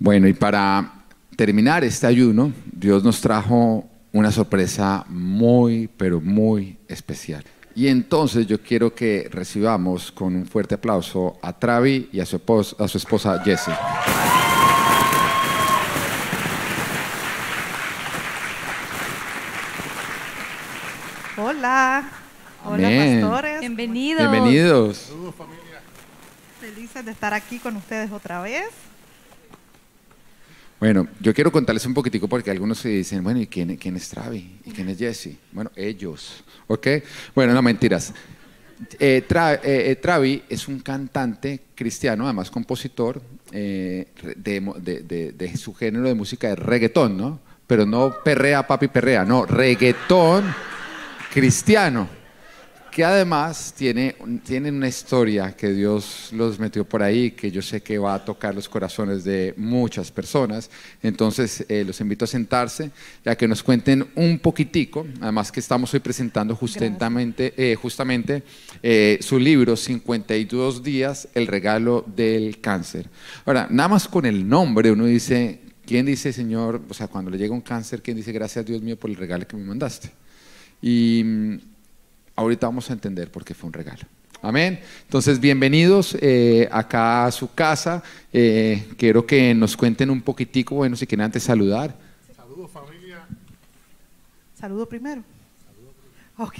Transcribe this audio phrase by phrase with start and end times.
[0.00, 0.92] Bueno, y para
[1.34, 7.44] terminar este ayuno, Dios nos trajo una sorpresa muy, pero muy especial.
[7.74, 12.36] Y entonces yo quiero que recibamos con un fuerte aplauso a Travi y a su
[12.36, 13.74] esposa, a su esposa Jessie.
[21.36, 22.08] Hola.
[22.64, 23.60] Hola, pastores.
[23.60, 24.30] Bienvenidos.
[24.30, 25.12] Bienvenidos.
[26.60, 28.87] Felices de estar aquí con ustedes otra vez.
[30.80, 34.08] Bueno, yo quiero contarles un poquitico porque algunos se dicen, bueno, ¿y quién, quién es
[34.08, 34.58] Travi?
[34.64, 35.30] ¿Y quién es Jesse?
[35.50, 36.86] Bueno, ellos, ¿ok?
[37.34, 38.12] Bueno, no mentiras.
[39.00, 43.20] Eh, Tra- eh, eh, Travi es un cantante cristiano, además compositor
[43.50, 44.06] eh,
[44.36, 47.40] de, de- de- de su género de música de reggaetón, ¿no?
[47.66, 50.44] Pero no perrea, papi, perrea, no, reggaetón
[51.34, 52.08] cristiano
[52.90, 57.80] que además tiene, tienen una historia que Dios los metió por ahí, que yo sé
[57.80, 60.70] que va a tocar los corazones de muchas personas.
[61.02, 62.90] Entonces, eh, los invito a sentarse,
[63.24, 68.42] ya que nos cuenten un poquitico, además que estamos hoy presentando justamente, eh, justamente
[68.82, 73.08] eh, su libro, 52 días, el regalo del cáncer.
[73.44, 77.38] Ahora, nada más con el nombre uno dice, ¿quién dice, Señor, o sea, cuando le
[77.38, 80.10] llega un cáncer, ¿quién dice, gracias Dios mío por el regalo que me mandaste?
[80.80, 81.24] Y
[82.38, 84.02] ahorita vamos a entender por qué fue un regalo.
[84.40, 84.78] Amén.
[85.02, 88.02] Entonces, bienvenidos eh, acá a su casa.
[88.32, 91.96] Eh, quiero que nos cuenten un poquitico, bueno, si quieren antes saludar.
[94.54, 95.22] Saludo primero.
[96.36, 96.54] Ok,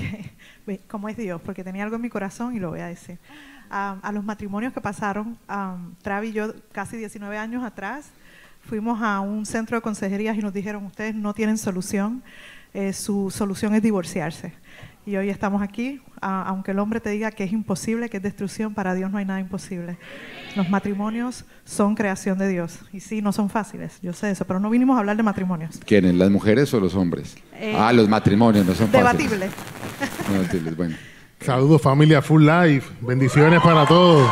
[0.66, 1.40] Ve, ¿cómo es Dios?
[1.40, 3.16] Porque tenía algo en mi corazón y lo voy a decir.
[3.70, 8.06] Am, a los matrimonios que pasaron, um, Travi y yo casi 19 años atrás,
[8.64, 12.24] fuimos a un centro de consejerías y nos dijeron, ustedes no tienen solución,
[12.74, 14.52] eh, su solución es divorciarse.
[15.08, 18.22] Y hoy estamos aquí, a- aunque el hombre te diga que es imposible, que es
[18.22, 19.96] destrucción, para Dios no hay nada imposible.
[20.54, 22.80] Los matrimonios son creación de Dios.
[22.92, 25.80] Y sí, no son fáciles, yo sé eso, pero no vinimos a hablar de matrimonios.
[25.86, 26.14] ¿Quiénes?
[26.14, 27.36] ¿Las mujeres o los hombres?
[27.54, 29.30] Eh, ah, los matrimonios, no son fáciles.
[29.30, 29.46] Debatible.
[30.28, 30.96] No, debatibles, bueno.
[31.40, 34.30] Saludos familia Full Life, bendiciones para todos.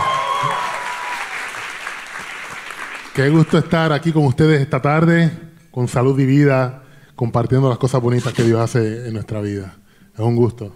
[3.15, 5.31] Qué gusto estar aquí con ustedes esta tarde,
[5.71, 6.83] con salud y vida,
[7.15, 9.75] compartiendo las cosas bonitas que Dios hace en nuestra vida.
[10.17, 10.73] Es un gusto.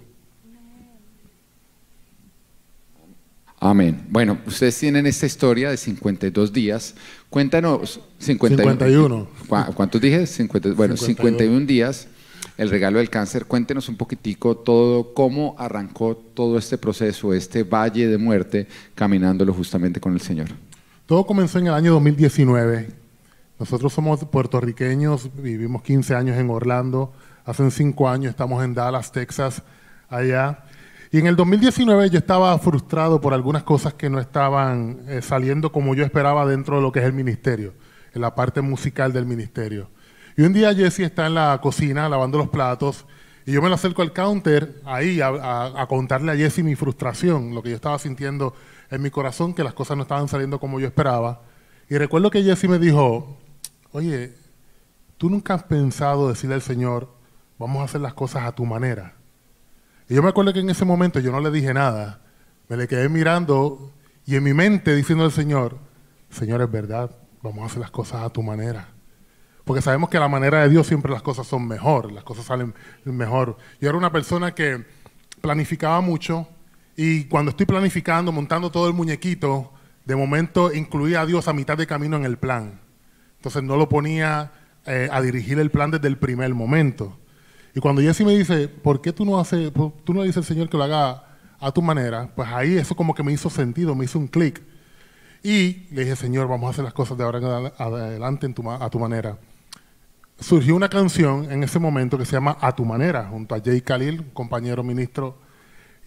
[3.63, 4.07] Amén.
[4.09, 6.95] Bueno, ustedes tienen esta historia de 52 días.
[7.29, 8.71] Cuéntanos, 51.
[8.73, 9.29] 51.
[9.47, 10.27] ¿Cu- ¿Cuántos dije?
[10.27, 11.07] 50 bueno, 52.
[11.39, 12.09] 51 días,
[12.57, 13.45] el regalo del cáncer.
[13.45, 20.01] Cuéntenos un poquitico todo, cómo arrancó todo este proceso, este valle de muerte, caminándolo justamente
[20.01, 20.49] con el Señor.
[21.05, 22.89] Todo comenzó en el año 2019.
[23.59, 27.13] Nosotros somos puertorriqueños, vivimos 15 años en Orlando.
[27.45, 29.63] Hace 5 años estamos en Dallas, Texas,
[30.09, 30.65] allá.
[31.13, 35.73] Y en el 2019 yo estaba frustrado por algunas cosas que no estaban eh, saliendo
[35.73, 37.75] como yo esperaba dentro de lo que es el ministerio,
[38.15, 39.89] en la parte musical del ministerio.
[40.37, 43.07] Y un día Jesse está en la cocina lavando los platos
[43.45, 47.55] y yo me lo acerco al counter ahí a- a contarle a Jesse mi frustración,
[47.55, 48.55] lo que yo estaba sintiendo
[48.91, 51.41] en mi corazón, que las cosas no estaban saliendo como yo esperaba.
[51.89, 53.37] Y recuerdo que Jesse me dijo,
[53.91, 54.33] oye,
[55.19, 57.09] ¿tú nunca has pensado decirle al Señor,
[57.61, 59.13] vamos a hacer las cosas a tu manera?
[60.09, 62.23] Y yo me acuerdo que en ese momento yo no le dije nada,
[62.69, 63.93] me le quedé mirando
[64.25, 65.79] y en mi mente diciendo al Señor,
[66.31, 68.89] Señor, es verdad, vamos a hacer las cosas a tu manera.
[69.65, 72.47] Porque sabemos que a la manera de Dios siempre las cosas son mejor, las cosas
[72.47, 73.59] salen mejor.
[73.79, 74.85] Yo era una persona que
[75.43, 76.49] planificaba mucho
[76.97, 79.71] y cuando estoy planificando, montando todo el muñequito,
[80.07, 82.81] de momento incluía a Dios a mitad de camino en el plan.
[83.37, 84.53] Entonces no lo ponía
[84.87, 87.20] eh, a dirigir el plan desde el primer momento.
[87.75, 90.45] Y cuando Jesse me dice, ¿por qué tú no, haces, tú no le dices al
[90.45, 91.25] Señor que lo haga
[91.59, 92.31] a tu manera?
[92.35, 94.61] Pues ahí eso como que me hizo sentido, me hizo un clic.
[95.43, 98.55] Y le dije, Señor, vamos a hacer las cosas de ahora en adel- adelante en
[98.55, 99.39] tu a tu manera.
[100.39, 103.81] Surgió una canción en ese momento que se llama A tu manera, junto a Jay
[103.83, 105.39] Khalil, compañero ministro.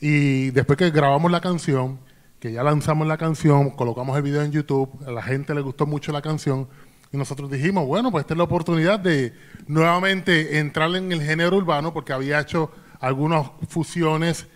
[0.02, 2.00] Y después que grabamos la canción,
[2.40, 5.86] que ya lanzamos la canción, colocamos el video en YouTube, a la gente le gustó
[5.86, 6.68] mucho la canción,
[7.14, 9.34] y nosotros dijimos, bueno, pues esta es la oportunidad de
[9.68, 14.48] nuevamente entrar en el género urbano, porque había hecho algunas fusiones,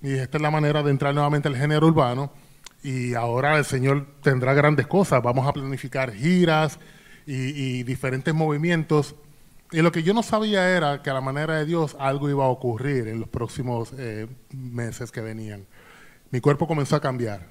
[0.00, 2.32] y esta es la manera de entrar nuevamente al género urbano.
[2.82, 5.22] Y ahora el Señor tendrá grandes cosas.
[5.22, 6.78] Vamos a planificar giras
[7.26, 9.14] y, diferentes movimientos.
[9.70, 12.44] Y lo que yo no sabía era que a la manera de Dios algo iba
[12.44, 15.66] a ocurrir en los próximos eh, meses que venían.
[16.30, 17.48] Mi cuerpo comenzó a cambiar.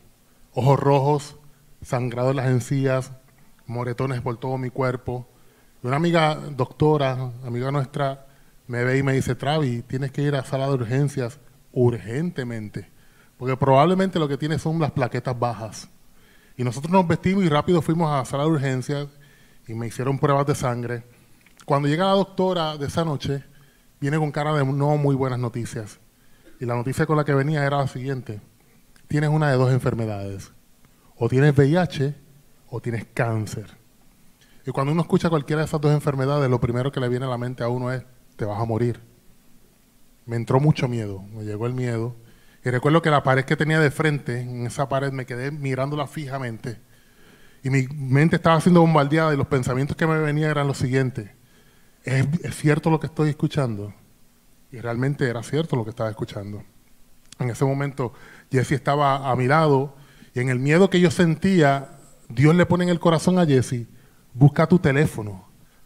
[0.54, 1.38] Ojos rojos,
[1.84, 3.12] sangrado en las encías,
[3.68, 5.28] moretones por todo mi cuerpo.
[5.84, 8.26] Y Una amiga doctora, amiga nuestra,
[8.68, 11.40] me ve y me dice, Travi, tienes que ir a sala de urgencias
[11.72, 12.90] urgentemente,
[13.38, 15.90] porque probablemente lo que tienes son las plaquetas bajas.
[16.58, 19.08] Y nosotros nos vestimos y rápido fuimos a sala de urgencias
[19.68, 21.04] y me hicieron pruebas de sangre.
[21.66, 23.44] Cuando llega la doctora de esa noche,
[24.00, 26.00] viene con cara de no muy buenas noticias.
[26.60, 28.40] Y la noticia con la que venía era la siguiente.
[29.08, 30.54] Tienes una de dos enfermedades.
[31.18, 32.16] O tienes VIH
[32.70, 33.78] o tienes cáncer.
[34.66, 37.30] Y cuando uno escucha cualquiera de esas dos enfermedades, lo primero que le viene a
[37.30, 38.04] la mente a uno es,
[38.36, 39.00] te vas a morir.
[40.26, 42.16] Me entró mucho miedo, me llegó el miedo.
[42.64, 46.08] Y recuerdo que la pared que tenía de frente, en esa pared me quedé mirándola
[46.08, 46.80] fijamente.
[47.64, 51.30] Y mi mente estaba siendo bombardeada y los pensamientos que me venían eran los siguientes.
[52.04, 53.94] ¿Es, ¿Es, cierto lo que estoy escuchando?
[54.72, 56.64] Y realmente era cierto lo que estaba escuchando.
[57.40, 58.14] En ese momento
[58.52, 59.96] Jesse estaba a mi lado
[60.34, 61.95] y en el miedo que yo sentía,
[62.30, 63.88] Dios le pone en el corazón a Jesse,
[64.34, 65.46] busca tu teléfono,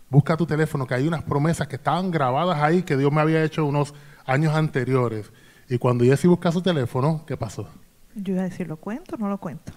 [0.10, 3.44] busca tu teléfono, que hay unas promesas que estaban grabadas ahí que Dios me había
[3.44, 3.94] hecho unos
[4.26, 5.32] años anteriores.
[5.70, 7.68] Y cuando Jesse busca su teléfono, ¿qué pasó?
[8.16, 9.72] Yo iba a decir, ¿lo cuento o no lo cuento?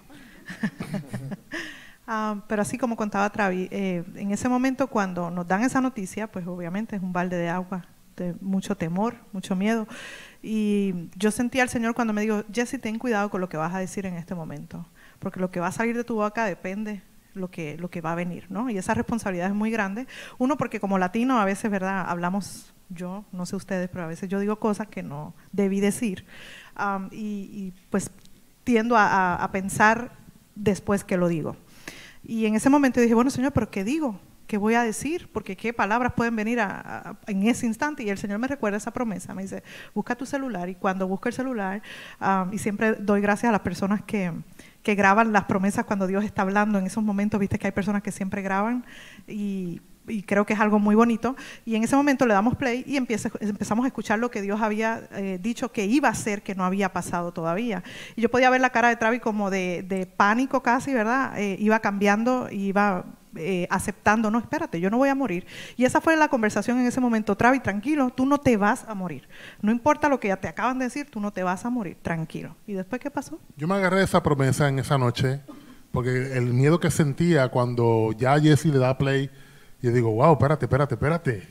[2.08, 6.30] uh, pero así como contaba Travi, eh, en ese momento cuando nos dan esa noticia,
[6.30, 7.84] pues obviamente es un balde de agua,
[8.16, 9.86] de mucho temor, mucho miedo.
[10.42, 13.74] Y yo sentí al Señor cuando me dijo, Jesse, ten cuidado con lo que vas
[13.74, 14.86] a decir en este momento,
[15.22, 17.00] porque lo que va a salir de tu boca depende
[17.34, 18.69] lo que, lo que va a venir, ¿no?
[18.69, 20.08] Y esa responsabilidad es muy grande.
[20.36, 22.04] Uno, porque como latino a veces, ¿verdad?
[22.08, 26.26] Hablamos, yo, no sé ustedes, pero a veces yo digo cosas que no debí decir.
[27.12, 28.10] Y, pues
[28.64, 30.10] tiendo a, pensar
[30.56, 31.56] después que lo digo.
[32.24, 34.19] Y en ese momento dije, bueno, Señor, ¿pero qué digo?
[34.48, 35.30] ¿Qué voy a decir?
[35.32, 38.02] Porque qué palabras pueden venir a, en ese instante.
[38.02, 39.34] Y el Señor me recuerda esa promesa.
[39.34, 39.62] Me dice,
[39.94, 40.69] busca tu celular.
[40.69, 41.80] Y cuando busco el celular,
[42.50, 44.32] y siempre doy gracias a las personas que,
[44.82, 46.79] que graban las promesas cuando Dios está hablando.
[46.79, 48.84] En esos momentos, viste que hay personas que siempre graban
[49.26, 49.81] y,
[50.26, 51.37] creo que es algo muy bonito.
[51.64, 55.08] Y en ese momento le damos play y empezamos a escuchar lo que Dios había
[55.12, 57.84] eh, dicho que iba a ser, que no había pasado todavía.
[58.17, 61.38] Y yo podía ver la cara de Travi como de, de pánico casi, ¿verdad?
[61.38, 63.05] Eh, iba cambiando, iba
[63.37, 65.46] eh, aceptando, no, espérate, yo no voy a morir.
[65.76, 68.94] Y esa fue la conversación en ese momento, Travi, tranquilo, tú no te vas a
[68.94, 69.29] morir.
[69.61, 71.96] No importa lo que ya te acaban de decir, tú no te vas a morir,
[72.02, 72.55] tranquilo.
[72.67, 73.38] ¿Y después qué pasó?
[73.56, 75.40] Yo me agarré de esa promesa en esa noche,
[75.93, 79.31] porque el miedo que sentía cuando ya Jesse le da play,
[79.81, 81.49] yo digo, wow, espérate, espérate, espérate.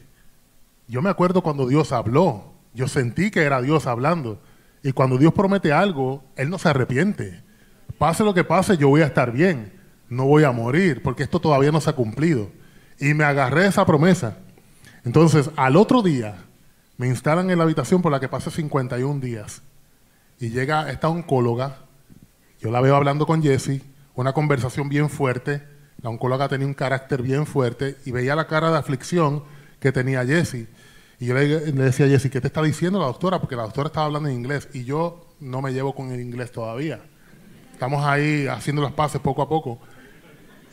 [0.88, 4.42] Yo me acuerdo cuando Dios habló, yo sentí que era Dios hablando.
[4.84, 7.44] Y cuando Dios promete algo, Él no se arrepiente.
[7.98, 9.81] Pase lo que pase, yo voy a estar bien
[10.12, 12.50] no voy a morir, porque esto todavía no se ha cumplido.
[13.00, 14.40] Y me agarré esa promesa.
[15.06, 16.36] Entonces, al otro día,
[16.98, 19.62] me instalan en la habitación por la que pasé 51 días.
[20.38, 21.78] Y llega esta oncóloga,
[22.60, 23.82] yo la veo hablando con Jessie,
[24.14, 25.64] una conversación bien fuerte.
[26.02, 29.46] La oncóloga tenía un carácter bien fuerte y veía la cara de aflicción
[29.80, 30.68] que tenía Jessie.
[31.22, 33.40] Y yo le, le decía a Jessie, ¿qué te está diciendo la doctora?
[33.40, 36.52] Porque la doctora estaba hablando en inglés y yo no me llevo con el inglés
[36.52, 37.00] todavía.
[37.72, 39.80] Estamos ahí haciendo las paces poco a poco.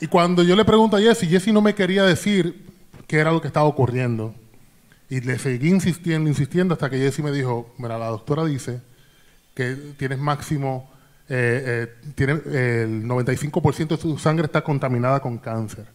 [0.01, 2.65] Y cuando yo le pregunto a Jesse, Jesse no me quería decir
[3.07, 4.33] qué era lo que estaba ocurriendo.
[5.09, 8.81] Y le seguí insistiendo, insistiendo, hasta que Jesse me dijo, mira, la doctora dice
[9.53, 10.89] que tienes máximo,
[11.27, 15.87] eh, eh, tiene, eh, el 95% de tu sangre está contaminada con cáncer.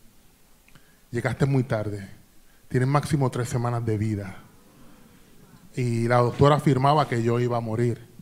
[1.11, 2.09] Llegaste muy tarde.
[2.69, 4.37] Tienes máximo tres semanas de vida.
[5.77, 8.14] Y la doctora afirmaba que yo iba a morir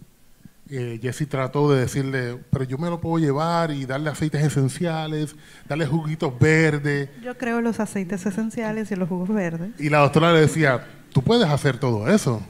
[0.74, 5.36] eh, Jesse trató de decirle, pero yo me lo puedo llevar y darle aceites esenciales,
[5.68, 7.10] darle juguitos verdes.
[7.22, 9.70] Yo creo en los aceites esenciales y los jugos verdes.
[9.78, 12.42] Y la doctora le decía, tú puedes hacer todo eso,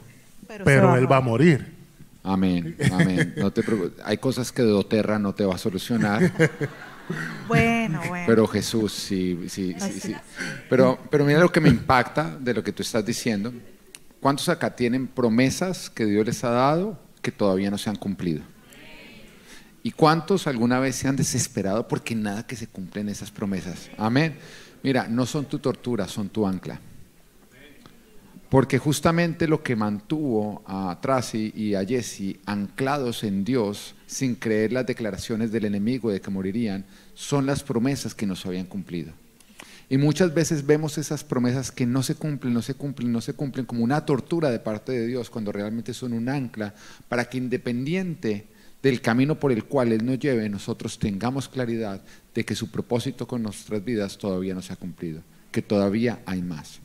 [0.46, 1.74] pero, pero va él va a morir.
[2.22, 3.34] Amén, amén.
[3.36, 3.64] No te
[4.04, 6.22] Hay cosas que de doTERRA no te va a solucionar.
[7.48, 8.24] bueno, bueno.
[8.28, 10.14] Pero Jesús, sí, sí, sí, sí.
[10.70, 13.52] Pero, pero mira lo que me impacta de lo que tú estás diciendo.
[14.20, 18.42] ¿Cuántos acá tienen promesas que Dios les ha dado que todavía no se han cumplido.
[19.84, 23.90] ¿Y cuántos alguna vez se han desesperado porque nada que se cumplen esas promesas?
[23.96, 24.36] Amén.
[24.82, 26.80] Mira, no son tu tortura, son tu ancla.
[28.48, 34.72] Porque justamente lo que mantuvo a Tracy y a Jesse anclados en Dios, sin creer
[34.72, 39.14] las declaraciones del enemigo de que morirían, son las promesas que no se habían cumplido.
[39.88, 43.34] Y muchas veces vemos esas promesas que no se cumplen, no se cumplen, no se
[43.34, 46.74] cumplen como una tortura de parte de Dios cuando realmente son un ancla
[47.08, 48.46] para que independiente
[48.82, 52.02] del camino por el cual Él nos lleve, nosotros tengamos claridad
[52.34, 55.22] de que su propósito con nuestras vidas todavía no se ha cumplido,
[55.52, 56.80] que todavía hay más.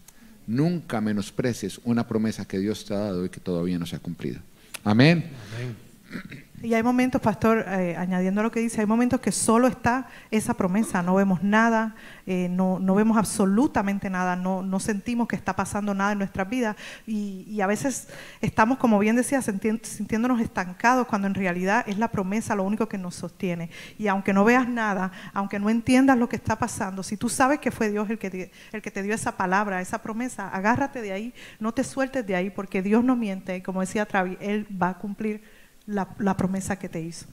[0.46, 4.00] Nunca menosprecies una promesa que Dios te ha dado y que todavía no se ha
[4.00, 4.39] cumplido.
[4.84, 5.25] Amén.
[5.56, 6.44] Amén.
[6.64, 10.56] Y hay momentos, pastor, eh, añadiendo lo que dice, hay momentos que solo está esa
[10.56, 11.94] promesa, no vemos nada,
[12.26, 16.50] eh, no, no, vemos absolutamente nada, no, no, sentimos que está pasando nada en nuestras
[16.50, 18.08] vidas y, y a veces
[18.42, 22.98] estamos, como bien decía, sintiéndonos estancados cuando en realidad es la promesa lo único que
[22.98, 23.70] nos sostiene.
[24.00, 27.60] Y aunque no veas nada, aunque no entiendas lo que está pasando, si tú sabes
[27.60, 31.04] que fue Dios el que, te, el que te dio esa palabra, esa promesa, agárrate
[31.04, 34.66] de ahí, no te sueltes de ahí, porque Dios no miente, como decía Travi, Él
[34.82, 35.57] va a cumplir
[35.88, 37.25] la, promesa que te hizo.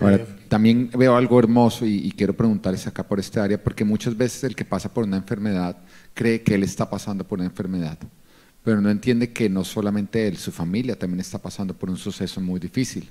[0.00, 4.44] Ahora, también veo algo hermoso y, quiero preguntarles acá por esta área, porque muchas veces
[4.44, 5.76] el que pasa por una enfermedad
[6.14, 7.98] cree que él está pasando por una enfermedad,
[8.64, 12.40] pero no entiende que no solamente él, su familia también está pasando por un suceso
[12.40, 13.08] muy difícil.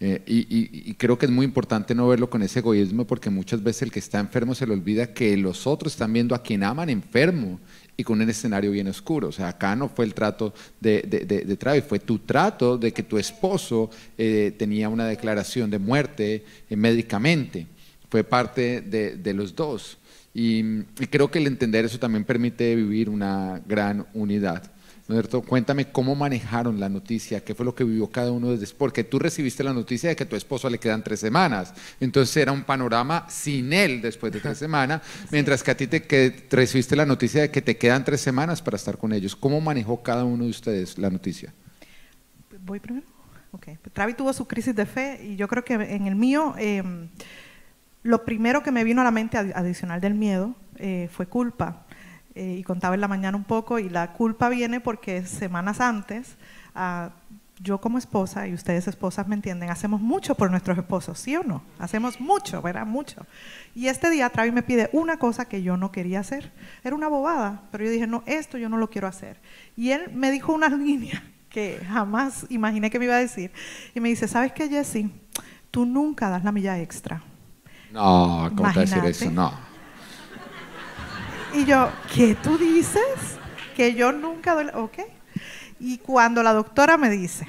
[0.00, 3.62] Eh, y, y, creo que es muy importante no verlo con ese egoísmo porque muchas
[3.62, 6.64] veces el que está enfermo se le olvida que los otros están viendo a quien
[6.64, 7.60] aman enfermo
[7.96, 9.28] y con un escenario bien oscuro.
[9.28, 13.18] O sea, acá no fue el trato de, Travis, fue tu trato de que tu
[13.18, 17.66] esposo eh, tenía una declaración de muerte eh, médicamente.
[18.10, 19.98] Fue parte de, los dos.
[20.32, 24.73] y creo que el entender eso también permite vivir una gran unidad.
[25.06, 29.04] ¿No Cuéntame cómo manejaron la noticia, qué fue lo que vivió cada uno desde porque
[29.04, 32.52] tú recibiste la noticia de que a tu esposo le quedan tres semanas, entonces era
[32.52, 36.96] un panorama sin él después de tres semanas, mientras que a ti te que, recibiste
[36.96, 39.36] la noticia de que te quedan tres semanas para estar con ellos.
[39.36, 41.52] ¿Cómo manejó cada uno de ustedes la noticia?
[42.64, 43.06] Voy primero.
[43.52, 43.78] Okay.
[43.92, 47.08] Travi tuvo su crisis de fe y yo creo que en el mío em,
[48.02, 51.86] lo primero que me vino a la mente adicional del miedo eh, fue culpa
[52.34, 56.36] eh, y contaba en la mañana un poco, y la culpa viene porque semanas antes,
[56.74, 57.10] ah,
[57.60, 61.44] yo como esposa, y ustedes esposas me entienden, hacemos mucho por nuestros esposos, ¿sí o
[61.44, 61.62] no?
[61.78, 62.86] Hacemos mucho, ¿verdad?
[62.86, 63.24] Mucho.
[63.74, 66.52] Y este día Travis me pide una cosa que yo no quería hacer.
[66.82, 69.40] Era una bobada, pero yo dije, no, esto yo no lo quiero hacer.
[69.76, 73.52] Y él me dijo una línea que jamás imaginé que me iba a decir.
[73.94, 75.08] Y me dice, ¿sabes qué, Jesse?
[75.70, 77.22] Tú nunca das la milla extra.
[77.92, 79.30] No, ¿cómo te decir eso?
[79.30, 79.52] No.
[81.54, 83.38] Y yo, ¿qué tú dices?
[83.76, 84.98] Que yo nunca doy, ok.
[85.78, 87.46] Y cuando la doctora me dice,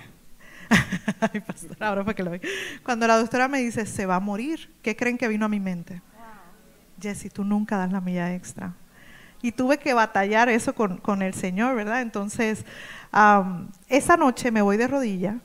[1.20, 2.40] ay, pastor, ahora fue que lo vi.
[2.84, 5.60] Cuando la doctora me dice, se va a morir, ¿qué creen que vino a mi
[5.60, 6.04] mente?
[7.02, 8.74] Jessy, tú nunca das la milla extra.
[9.42, 12.02] Y tuve que batallar eso con, con el Señor, ¿verdad?
[12.02, 12.64] Entonces,
[13.90, 15.40] esa noche me voy de rodillas eh,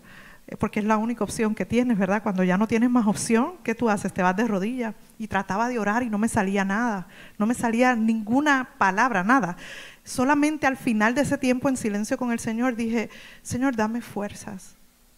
[0.59, 2.23] porque es la única opción que tienes, ¿verdad?
[2.23, 4.13] Cuando ya no tienes más opción, ¿qué tú haces?
[4.13, 4.95] Te vas de rodillas.
[5.19, 7.07] Y trataba de orar y no me salía nada,
[7.39, 9.57] no me salía ninguna palabra, nada.
[10.03, 13.11] Solamente al final de ese tiempo en silencio con el Señor dije,
[13.43, 14.77] Señor, dame fuerzas.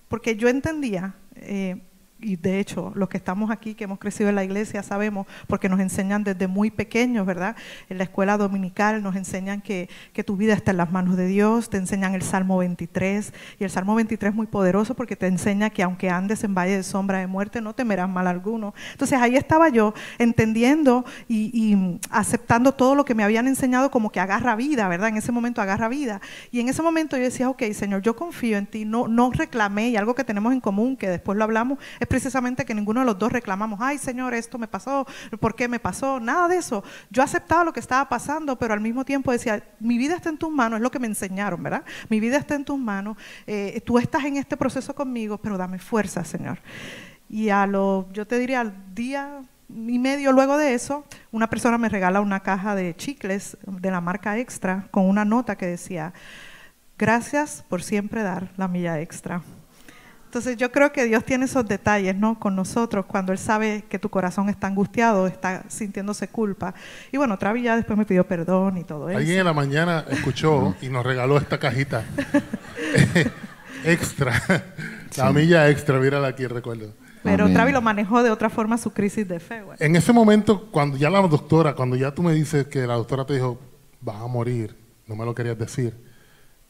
[0.09, 1.81] Porque yo entendía, eh,
[2.23, 5.69] y de hecho los que estamos aquí, que hemos crecido en la iglesia, sabemos, porque
[5.69, 7.57] nos enseñan desde muy pequeños, ¿verdad?
[7.89, 11.27] En la escuela dominical nos enseñan que, que, tu vida está en las manos de
[11.27, 15.27] Dios, te enseñan el Salmo 23, y el Salmo 23 es muy poderoso porque te
[15.27, 18.75] enseña que aunque andes en valle de sombra de muerte, no temerás mal alguno.
[18.93, 24.21] Entonces ahí estaba yo entendiendo y, aceptando todo lo que me habían enseñado como que
[24.21, 25.09] agarra vida, ¿verdad?
[25.09, 26.21] En ese momento agarra vida.
[26.51, 29.89] Y en ese momento yo decía, ok, Señor, yo confío en ti, no, no reclamé,
[29.91, 33.07] y algo que tenemos en común, que después lo hablamos, es precisamente que ninguno de
[33.07, 35.07] los dos reclamamos, ay Señor, esto me pasó,
[35.41, 36.21] ¿por qué me pasó?
[36.21, 36.85] Nada de eso.
[37.09, 40.37] Yo aceptaba lo que estaba pasando, pero al mismo tiempo decía, mi vida está en
[40.37, 41.85] tus manos, es lo que me enseñaron, ¿verdad?
[42.11, 43.17] Mi vida está en tus manos,
[43.47, 46.59] eh, tú estás en este proceso conmigo, pero dame fuerza, Señor.
[47.31, 49.41] Y a lo, yo te diría, al día
[49.71, 54.03] y medio luego de eso, una persona me regala una caja de chicles de la
[54.03, 56.13] marca Extra con una nota que decía,
[56.99, 59.41] gracias por siempre dar la milla extra.
[60.33, 62.41] Entonces yo creo que Dios tiene esos detalles, ¿no?
[62.41, 66.73] Con nosotros cuando Él sabe que tu corazón está angustiado, está sintiéndose culpa.
[67.13, 69.19] Y bueno, Travi ya después me pidió perdón y todo eso.
[69.19, 72.05] Alguien en la mañana escuchó y nos regaló esta cajita
[73.85, 74.33] extra,
[75.19, 76.95] la milla extra, mírala aquí, recuerdo.
[77.23, 79.63] Pero Travi lo manejó de otra forma su crisis de fe.
[79.81, 83.27] En ese momento, cuando ya la doctora, cuando ya tú me dices que la doctora
[83.27, 83.61] te dijo,
[84.01, 84.75] vas a morir,
[85.07, 85.95] no me lo querías decir,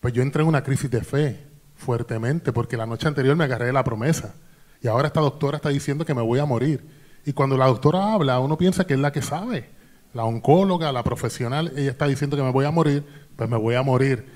[0.00, 1.51] pues yo entré en una crisis de fe
[1.83, 4.35] fuertemente, porque la noche anterior me agarré la promesa.
[4.81, 6.85] Y ahora esta doctora está diciendo que me voy a morir.
[7.27, 9.71] Y cuando la doctora habla, uno piensa que es la que sabe.
[10.15, 13.05] La oncóloga, la profesional, ella está diciendo que me voy a morir,
[13.37, 14.27] pues me voy a morir.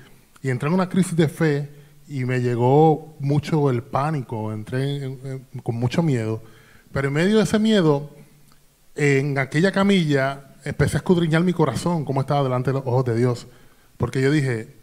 [0.41, 1.69] Y entré en una crisis de fe
[2.07, 6.41] y me llegó mucho el pánico, entré con mucho miedo.
[6.91, 8.09] Pero en medio de ese miedo,
[8.95, 13.15] en aquella camilla, empecé a escudriñar mi corazón, cómo estaba delante de los ojos de
[13.15, 13.47] Dios.
[13.97, 14.76] Porque yo dije,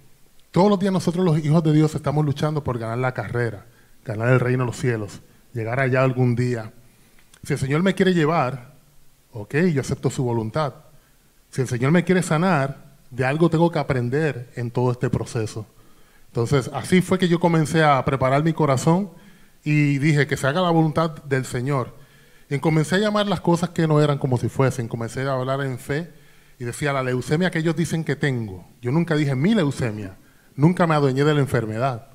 [0.55, 3.67] todos los días nosotros los hijos de Dios estamos luchando por ganar la carrera,
[4.05, 5.21] ganar el reino de los cielos,
[5.53, 6.73] llegar allá algún día.
[7.43, 8.73] Si el Señor me quiere llevar,
[9.33, 10.75] ok, yo acepto su voluntad.
[11.51, 15.67] Si el Señor me quiere sanar, de algo tengo que aprender en todo este proceso.
[16.29, 19.11] Entonces, así fue que yo comencé a preparar mi corazón
[19.65, 21.97] y dije que se haga la voluntad del Señor.
[22.49, 25.63] Y comencé a llamar las cosas que no eran como si fuesen, comencé a hablar
[25.63, 26.13] en fe
[26.61, 28.65] y decía la leucemia que ellos dicen que tengo.
[28.81, 30.17] Yo nunca dije mi leucemia,
[30.57, 32.09] nunca me adueñé de la enfermedad.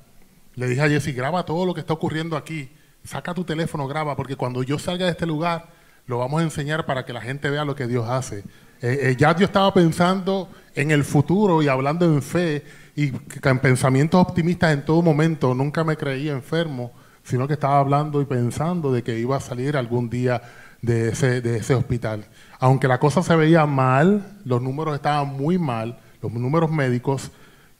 [0.54, 2.70] Le dije a Jesse, graba todo lo que está ocurriendo aquí,
[3.04, 5.68] saca tu teléfono, graba, porque cuando yo salga de este lugar,
[6.06, 8.38] lo vamos a enseñar para que la gente vea lo que Dios hace.
[8.82, 12.64] Eh, eh, ya yo estaba pensando en el futuro y hablando en fe
[12.96, 15.54] y en pensamientos optimistas en todo momento.
[15.54, 16.92] Nunca me creía enfermo,
[17.22, 20.42] sino que estaba hablando y pensando de que iba a salir algún día
[20.82, 22.24] de ese, de ese hospital.
[22.58, 27.30] Aunque la cosa se veía mal, los números estaban muy mal, los números médicos,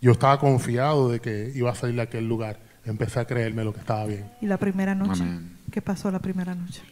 [0.00, 2.58] yo estaba confiado de que iba a salir de aquel lugar.
[2.84, 4.30] Empecé a creerme lo que estaba bien.
[4.40, 5.24] ¿Y la primera noche?
[5.70, 6.82] ¿Qué pasó la primera noche?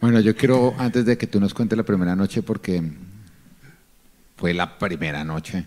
[0.00, 2.82] Bueno, yo quiero, antes de que tú nos cuentes la primera noche, porque
[4.36, 5.66] fue la primera noche,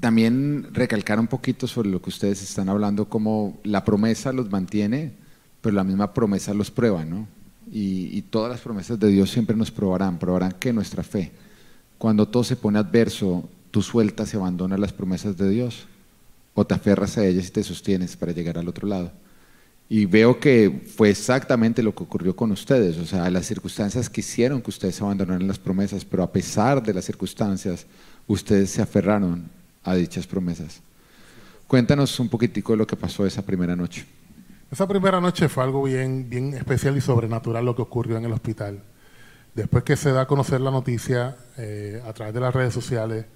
[0.00, 5.12] también recalcar un poquito sobre lo que ustedes están hablando, como la promesa los mantiene,
[5.60, 7.28] pero la misma promesa los prueba, ¿no?
[7.72, 11.30] Y, todas las promesas de Dios siempre nos probarán, probarán que nuestra fe,
[11.98, 15.86] cuando todo se pone adverso, tú sueltas y abandonas las promesas de Dios,
[16.54, 19.12] o te aferras a ellas y te sostienes para llegar al otro lado.
[19.88, 22.96] Y veo que fue exactamente lo que ocurrió con ustedes.
[22.98, 27.04] O sea, las circunstancias quisieron que ustedes abandonaran las promesas, pero a pesar de las
[27.04, 27.86] circunstancias,
[28.28, 29.50] ustedes se aferraron
[29.82, 30.80] a dichas promesas.
[31.66, 34.06] Cuéntanos un poquitico de lo que pasó esa primera noche.
[34.70, 38.32] Esa primera noche fue algo bien, bien especial y sobrenatural lo que ocurrió en el
[38.32, 38.80] hospital.
[39.54, 43.26] Después que se da a conocer la noticia eh, a través de las redes sociales,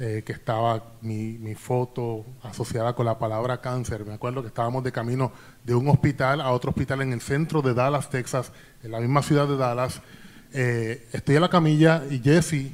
[0.00, 4.04] eh, que estaba mi, mi, foto asociada con la palabra cáncer.
[4.04, 5.32] Me acuerdo que estábamos de camino
[5.64, 8.52] de un hospital a otro hospital en el centro de Dallas, Texas,
[8.84, 10.00] en la misma ciudad de Dallas.
[10.52, 12.70] Eh, estoy en la camilla y Jesse,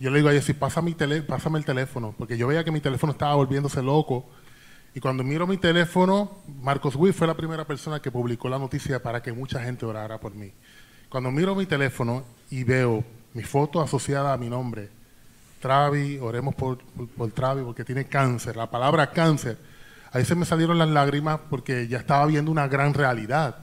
[0.00, 0.92] yo le digo a Jesse, pásame,
[1.22, 4.26] pásame el teléfono, porque yo veía que mi teléfono estaba volviéndose loco.
[4.92, 9.00] Y cuando miro mi teléfono, Marcos Witt fue la primera persona que publicó la noticia
[9.00, 10.52] para que mucha gente orara por mí.
[11.08, 13.04] Cuando miro mi teléfono y veo
[13.34, 14.95] mi foto asociada a mi nombre,
[15.60, 16.78] Travi, oremos por,
[17.16, 18.56] por, Travi porque tiene cáncer.
[18.56, 19.58] La palabra cáncer,
[20.12, 23.56] ahí se me salieron las lágrimas porque ya estaba viendo una gran realidad.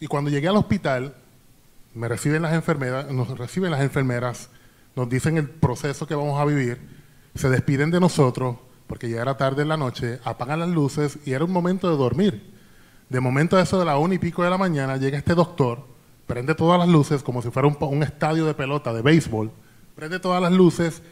[0.00, 1.14] Y cuando llegué al hospital,
[1.94, 4.50] me reciben las enfermeras, nos reciben las enfermeras,
[4.94, 6.78] nos dicen el proceso que vamos a vivir,
[7.34, 11.32] se despiden de nosotros porque ya era tarde en la noche, apagan las luces y
[11.32, 12.54] era un momento de dormir.
[13.08, 15.86] De momento a eso de la una y pico de la mañana llega este doctor,
[16.26, 19.50] prende todas las luces como si fuera un, un estadio de pelota, de béisbol,
[19.96, 21.02] prende todas las luces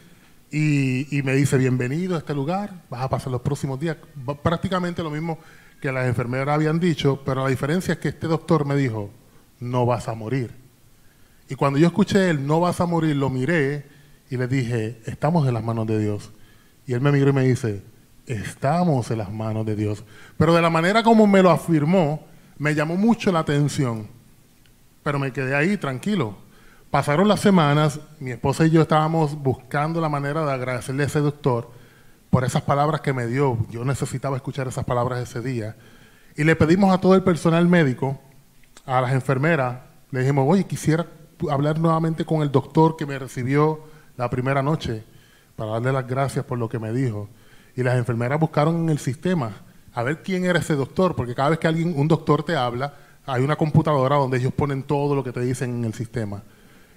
[0.51, 3.97] y, me dice, bienvenido a este lugar, vas a pasar los próximos días.
[4.41, 5.39] Prácticamente lo mismo
[5.81, 9.09] que las enfermeras habían dicho, pero la diferencia es que este doctor me dijo,
[9.59, 10.53] no vas a morir.
[11.49, 13.85] Y cuando yo escuché el no vas a morir, lo miré
[14.29, 16.31] y le dije, estamos en las manos de Dios.
[16.87, 17.81] Y él me miró y me dice,
[18.27, 20.05] estamos en las manos de Dios.
[20.37, 22.25] Pero de la manera como me lo afirmó,
[22.59, 24.07] me llamó mucho la atención.
[25.03, 26.44] Pero me quedé ahí tranquilo.
[26.95, 31.19] Pasaron las semanas, mi esposa y yo estábamos buscando la manera de agradecerle a ese
[31.19, 31.69] doctor
[32.29, 33.57] por esas palabras que me dio.
[33.69, 35.75] Yo necesitaba escuchar esas palabras ese día.
[36.37, 38.17] Y le pedimos a todo el personal médico,
[38.85, 39.79] a las enfermeras,
[40.11, 41.05] le dijimos, oye, quisiera
[41.51, 43.81] hablar nuevamente con el doctor que me recibió
[44.15, 45.03] la primera noche
[45.57, 47.27] para darle las gracias por lo que me dijo.
[47.75, 49.51] Y las enfermeras buscaron en el sistema
[49.93, 52.93] a ver quién era ese doctor, porque cada vez que alguien, un doctor te habla,
[53.25, 56.41] hay una computadora donde ellos ponen todo lo que te dicen en el sistema.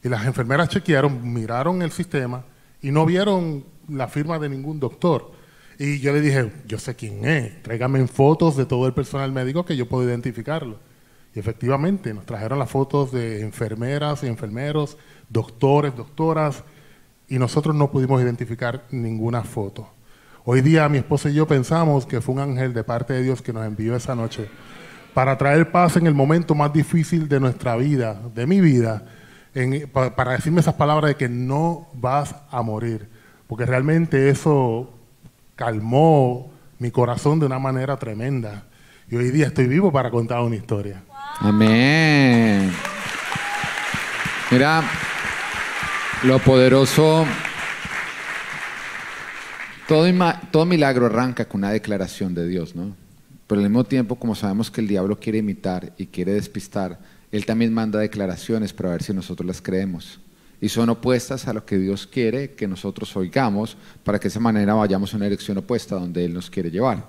[0.08, 2.44] Las enfermeras chequearon, miraron el sistema
[2.80, 5.32] y no vieron la firma de ningún doctor.
[5.78, 9.64] Y yo le dije, yo sé quién es, tráigame fotos de todo el personal médico
[9.64, 10.78] que yo puedo identificarlo.
[11.34, 14.96] Y efectivamente nos trajeron las fotos de enfermeras y enfermeros,
[15.28, 16.64] doctores, doctoras,
[17.28, 19.88] y nosotros no pudimos identificar ninguna foto.
[20.44, 23.42] Hoy día mi esposa y yo pensamos que fue un ángel de parte de Dios
[23.42, 24.48] que nos envió esa noche
[25.12, 29.04] para traer paz en el momento más difícil de nuestra vida, de mi vida,
[29.92, 33.08] para decirme esas palabras de que no vas a morir,
[33.46, 34.90] porque realmente eso
[35.56, 38.64] calmó mi corazón de una manera tremenda.
[39.10, 41.02] Y hoy día estoy vivo para contar una historia.
[41.40, 42.70] Amén.
[44.50, 44.82] Mira,
[46.24, 47.26] lo poderoso,
[49.86, 50.04] todo,
[50.50, 52.94] todo milagro arranca con una declaración de Dios, ¿no?
[53.46, 56.98] Pero al mismo tiempo, como sabemos que el diablo quiere imitar y quiere despistar,
[57.30, 60.20] él también manda declaraciones para ver si nosotros las creemos.
[60.60, 64.40] Y son opuestas a lo que Dios quiere que nosotros oigamos para que de esa
[64.40, 67.06] manera vayamos a una dirección opuesta donde Él nos quiere llevar.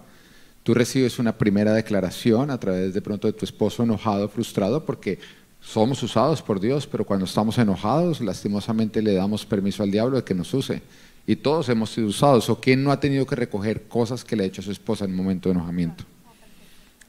[0.62, 5.18] Tú recibes una primera declaración a través de pronto de tu esposo enojado, frustrado, porque
[5.62, 10.24] somos usados por Dios, pero cuando estamos enojados, lastimosamente le damos permiso al diablo de
[10.24, 10.82] que nos use.
[11.26, 12.50] Y todos hemos sido usados.
[12.50, 15.12] ¿O quién no ha tenido que recoger cosas que le ha hecho su esposa en
[15.12, 16.04] un momento de enojamiento?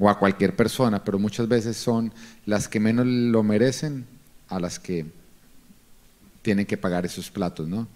[0.01, 2.11] O a cualquier persona, pero muchas veces son
[2.47, 4.07] las que menos lo merecen
[4.49, 5.05] a las que
[6.43, 7.87] tienen que pagar esos platos, ¿no?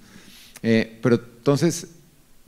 [0.63, 1.89] Eh, pero entonces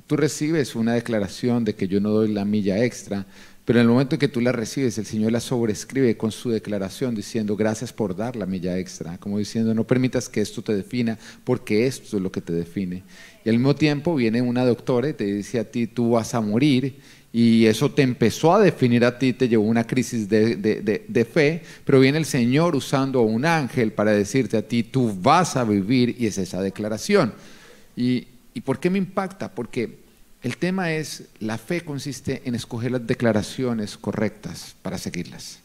[0.07, 3.27] tú recibes una declaración de que yo no doy la milla extra,
[3.65, 6.51] pero en el momento en que tú la recibes, el Señor la sobrescribe con su
[6.51, 10.77] declaración diciendo gracias por dar la milla extra, como diciendo no permitas que esto te
[10.77, 13.03] defina, porque esto es lo que te define.
[13.45, 16.41] Y al mismo tiempo viene una doctora y te dice a ti, tú vas a
[16.41, 17.01] morir,
[17.39, 21.63] y eso te empezó a definir a ti, te llevó una crisis de, de, fe,
[21.85, 25.65] pero viene el Señor usando a un ángel para decirte a ti, tú vas a
[25.65, 27.35] vivir, y es esa declaración.
[27.95, 29.55] ¿Y, y por qué me impacta?
[29.55, 29.99] Porque
[30.41, 35.59] el tema es, la fe consiste en escoger las declaraciones correctas para seguirlas.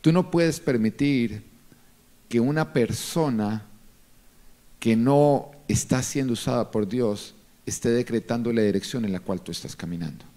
[0.00, 1.44] Tú no puedes permitir
[2.28, 3.62] que una persona
[4.80, 9.52] que no está siendo usada por Dios esté decretando la dirección en la cual tú
[9.52, 10.33] estás caminando.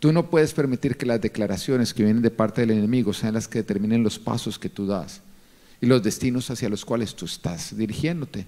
[0.00, 3.46] Tú no puedes permitir que las declaraciones que vienen de parte del enemigo sean las
[3.46, 5.20] que determinen los pasos que tú das
[5.78, 8.46] y los destinos hacia los cuales tú estás dirigiéndote.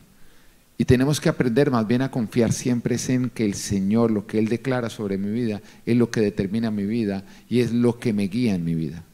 [0.78, 4.38] Y tenemos que aprender más bien a confiar siempre en que el Señor, lo que
[4.38, 8.14] Él declara sobre mi vida, es lo que determina mi vida y es lo que
[8.14, 9.04] me guía en mi vida.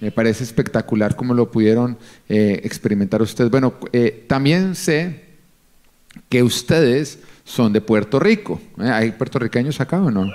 [0.00, 1.96] Me parece espectacular cómo lo pudieron
[2.28, 3.50] eh, experimentar ustedes.
[3.50, 5.24] Bueno, eh, también sé
[6.28, 8.60] que ustedes son de Puerto Rico.
[8.78, 8.90] ¿eh?
[8.90, 10.30] ¿Hay puertorriqueños acá o no?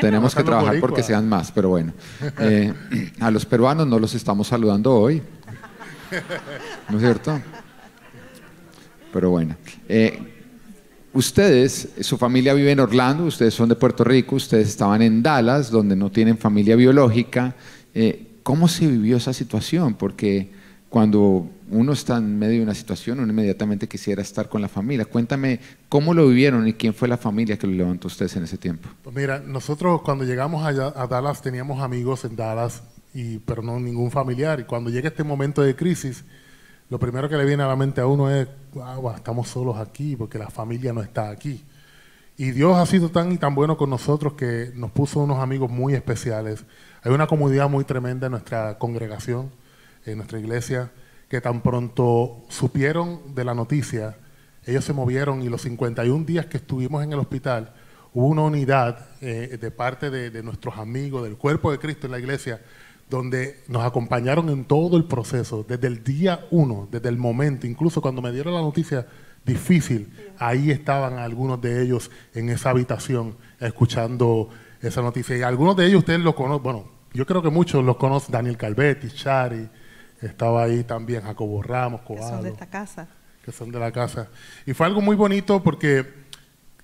[0.00, 1.92] Tenemos que trabajar porque sean más, pero bueno.
[3.20, 5.22] a los peruanos no los estamos saludando hoy.
[6.88, 7.40] ¿No es cierto?
[9.12, 9.56] Pero bueno.
[9.88, 10.18] Eh,
[11.12, 15.70] ustedes, su familia vive en Orlando, ustedes son de Puerto Rico, ustedes estaban en Dallas,
[15.70, 17.54] donde no tienen familia biológica.
[17.94, 19.94] Eh, ¿Cómo se vivió esa situación?
[19.94, 20.50] Porque
[20.88, 25.04] cuando uno está en medio de una situación, uno inmediatamente quisiera estar con la familia.
[25.04, 28.58] Cuéntame cómo lo vivieron y quién fue la familia que lo levantó ustedes en ese
[28.58, 28.88] tiempo.
[29.02, 32.82] Pues mira, nosotros cuando llegamos allá a Dallas teníamos amigos en Dallas,
[33.14, 34.60] y, pero no ningún familiar.
[34.60, 36.24] Y cuando llega este momento de crisis,
[36.88, 40.16] lo primero que le viene a la mente a uno es, wow, estamos solos aquí
[40.16, 41.64] porque la familia no está aquí.
[42.36, 45.70] Y Dios ha sido tan y tan bueno con nosotros que nos puso unos amigos
[45.70, 46.64] muy especiales.
[47.02, 49.50] Hay una comunidad muy tremenda en nuestra congregación,
[50.06, 50.90] en nuestra iglesia,
[51.30, 54.16] que tan pronto supieron de la noticia,
[54.66, 57.72] ellos se movieron y los 51 días que estuvimos en el hospital,
[58.12, 62.10] hubo una unidad eh, de parte de, de nuestros amigos, del cuerpo de Cristo en
[62.10, 62.60] la iglesia,
[63.08, 68.02] donde nos acompañaron en todo el proceso, desde el día uno, desde el momento, incluso
[68.02, 69.06] cuando me dieron la noticia
[69.44, 74.48] difícil, ahí estaban algunos de ellos en esa habitación escuchando
[74.82, 75.36] esa noticia.
[75.36, 78.56] Y algunos de ellos ustedes lo conocen, bueno, yo creo que muchos los conocen, Daniel
[78.56, 79.68] Calvetti, Chari,
[80.22, 83.08] estaba ahí también Jacobo Ramos, Que son de esta casa.
[83.44, 84.28] Que son de la casa.
[84.66, 86.06] Y fue algo muy bonito porque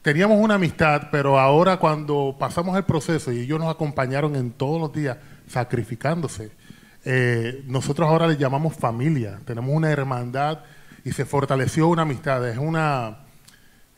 [0.03, 4.81] teníamos una amistad, pero ahora cuando pasamos el proceso y ellos nos acompañaron en todos
[4.81, 5.19] los días,
[5.49, 6.51] sacrificándose.
[7.05, 10.61] Eh, nosotros ahora le llamamos familia, tenemos una hermandad
[11.05, 12.49] y se fortaleció una amistad.
[12.49, 13.27] Es una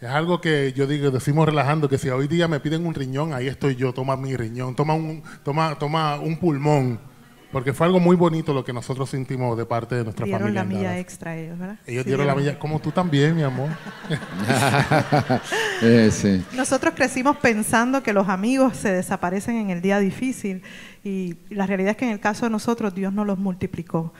[0.00, 3.32] es algo que yo digo, decimos relajando, que si hoy día me piden un riñón,
[3.32, 7.00] ahí estoy yo, toma mi riñón, toma un, toma, toma un pulmón.
[7.50, 10.38] Porque fue algo muy bonito lo que nosotros sentimos de parte de nuestra familia.
[10.38, 11.78] Dieron la milla extra ellos, ¿verdad?
[11.86, 13.70] Ellos dieron la milla, como tú también, mi amor.
[15.80, 16.10] Eh,
[16.54, 20.62] nosotros crecimos pensando que los amigos se desaparecen en el día difícil
[21.04, 24.12] y la realidad es que en el caso de nosotros Dios no los multiplicó.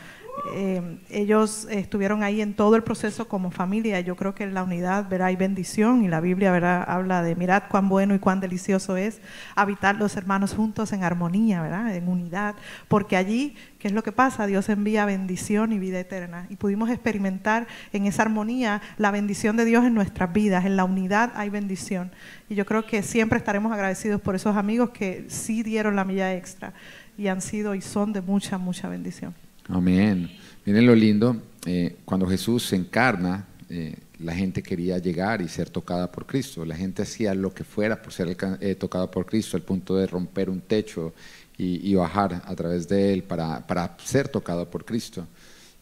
[0.53, 4.01] Eh, ellos estuvieron ahí en todo el proceso como familia.
[4.01, 7.35] Yo creo que en la unidad verá hay bendición y la Biblia verá habla de
[7.35, 9.21] mirad cuán bueno y cuán delicioso es
[9.55, 11.95] habitar los hermanos juntos en armonía, ¿verdad?
[11.95, 12.55] En unidad,
[12.89, 14.47] porque allí ¿qué es lo que pasa?
[14.47, 19.65] Dios envía bendición y vida eterna y pudimos experimentar en esa armonía la bendición de
[19.65, 20.65] Dios en nuestras vidas.
[20.65, 22.11] En la unidad hay bendición
[22.49, 26.35] y yo creo que siempre estaremos agradecidos por esos amigos que sí dieron la milla
[26.35, 26.73] extra
[27.17, 29.35] y han sido y son de mucha mucha bendición.
[29.69, 30.31] Amén.
[30.65, 35.69] Miren lo lindo, eh, cuando Jesús se encarna, eh, la gente quería llegar y ser
[35.69, 36.65] tocada por Cristo.
[36.65, 40.07] La gente hacía lo que fuera por ser eh, tocada por Cristo, al punto de
[40.07, 41.13] romper un techo
[41.59, 45.27] y, bajar a través de Él para, para ser tocado por Cristo.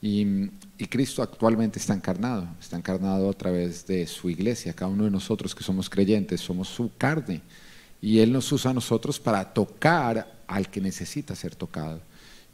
[0.03, 4.73] Y, y, Cristo actualmente está encarnado, está encarnado a través de su iglesia.
[4.73, 7.43] Cada uno de nosotros que somos creyentes somos su carne.
[8.01, 12.01] Y Él nos usa a nosotros para tocar al que necesita ser tocado.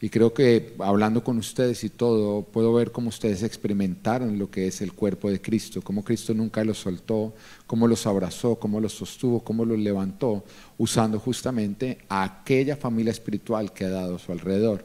[0.02, 4.66] Y creo que hablando con ustedes y todo, puedo ver cómo ustedes experimentaron lo que
[4.66, 7.32] es el cuerpo de Cristo, cómo Cristo nunca los soltó,
[7.68, 10.42] cómo los abrazó, cómo los sostuvo, cómo los levantó,
[10.76, 14.84] usando justamente a aquella familia espiritual que ha dado a su alrededor.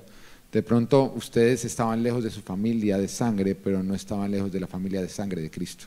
[0.52, 4.60] De pronto ustedes estaban lejos de su familia de sangre, pero no estaban lejos de
[4.60, 5.86] la familia de sangre de Cristo.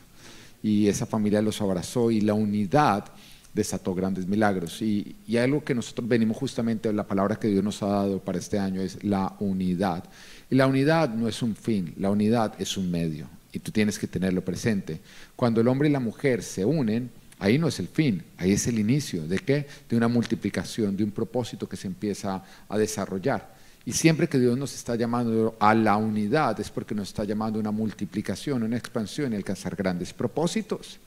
[0.61, 3.05] Y esa familia los abrazó y la unidad
[3.53, 4.81] desató grandes milagros.
[4.81, 8.37] Y, y algo que nosotros venimos justamente, la palabra que Dios nos ha dado para
[8.37, 10.03] este año es la unidad.
[10.49, 13.27] Y la unidad no es un fin, la unidad es un medio.
[13.53, 14.99] Y tú tienes que tenerlo presente.
[15.35, 17.09] Cuando el hombre y la mujer se unen,
[17.39, 19.27] ahí no es el fin, ahí es el inicio.
[19.27, 19.67] ¿De qué?
[19.89, 23.55] De una multiplicación, de un propósito que se empieza a desarrollar.
[23.83, 27.57] Y siempre que Dios nos está llamando a la unidad es porque nos está llamando
[27.57, 30.99] a una multiplicación, una expansión y alcanzar grandes propósitos.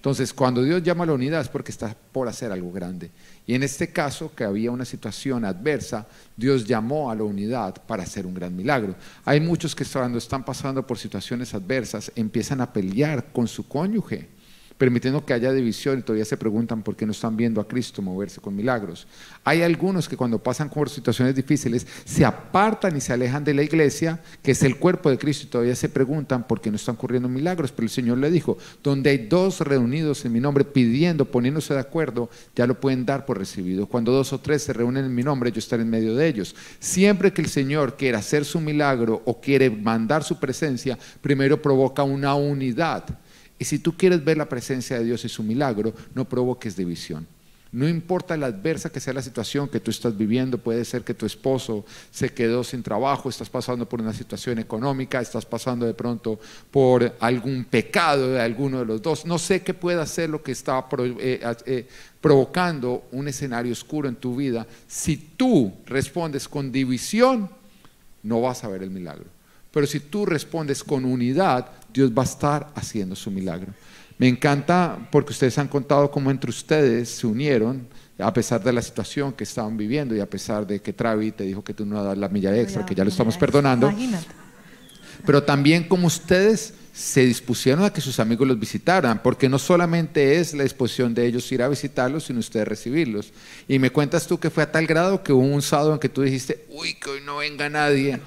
[0.00, 3.10] Entonces, cuando Dios llama a la unidad es porque está por hacer algo grande.
[3.46, 8.04] Y en este caso, que había una situación adversa, Dios llamó a la unidad para
[8.04, 8.94] hacer un gran milagro.
[9.26, 14.39] Hay muchos que cuando están pasando por situaciones adversas empiezan a pelear con su cónyuge
[14.80, 18.00] permitiendo que haya división y todavía se preguntan por qué no están viendo a Cristo
[18.00, 19.06] moverse con milagros.
[19.44, 23.62] Hay algunos que cuando pasan por situaciones difíciles se apartan y se alejan de la
[23.62, 26.94] iglesia, que es el cuerpo de Cristo, y todavía se preguntan por qué no están
[26.94, 27.72] ocurriendo milagros.
[27.72, 31.80] Pero el Señor le dijo, donde hay dos reunidos en mi nombre pidiendo, poniéndose de
[31.80, 33.86] acuerdo, ya lo pueden dar por recibido.
[33.86, 36.56] Cuando dos o tres se reúnen en mi nombre, yo estaré en medio de ellos.
[36.78, 42.02] Siempre que el Señor quiera hacer su milagro o quiere mandar su presencia, primero provoca
[42.02, 43.04] una unidad.
[43.60, 47.26] Y si tú quieres ver la presencia de Dios y su milagro, no provoques división.
[47.72, 51.12] No importa la adversa que sea la situación que tú estás viviendo, puede ser que
[51.12, 55.92] tu esposo se quedó sin trabajo, estás pasando por una situación económica, estás pasando de
[55.92, 59.26] pronto por algún pecado de alguno de los dos.
[59.26, 61.86] No sé qué puede ser lo que está eh, eh,
[62.18, 64.66] provocando un escenario oscuro en tu vida.
[64.88, 67.50] Si tú respondes con división,
[68.22, 69.26] no vas a ver el milagro.
[69.70, 73.72] Pero si tú respondes con unidad, Dios va a estar haciendo su milagro.
[74.18, 78.82] Me encanta porque ustedes han contado cómo entre ustedes se unieron a pesar de la
[78.82, 82.02] situación que estaban viviendo y a pesar de que Travi te dijo que tú no
[82.04, 83.90] dar la milla extra, que ya lo estamos perdonando.
[85.24, 90.38] Pero también como ustedes se dispusieron a que sus amigos los visitaran, porque no solamente
[90.38, 93.32] es la disposición de ellos ir a visitarlos, sino ustedes recibirlos.
[93.66, 96.10] Y me cuentas tú que fue a tal grado que hubo un sábado en que
[96.10, 98.20] tú dijiste, uy, que hoy no venga nadie.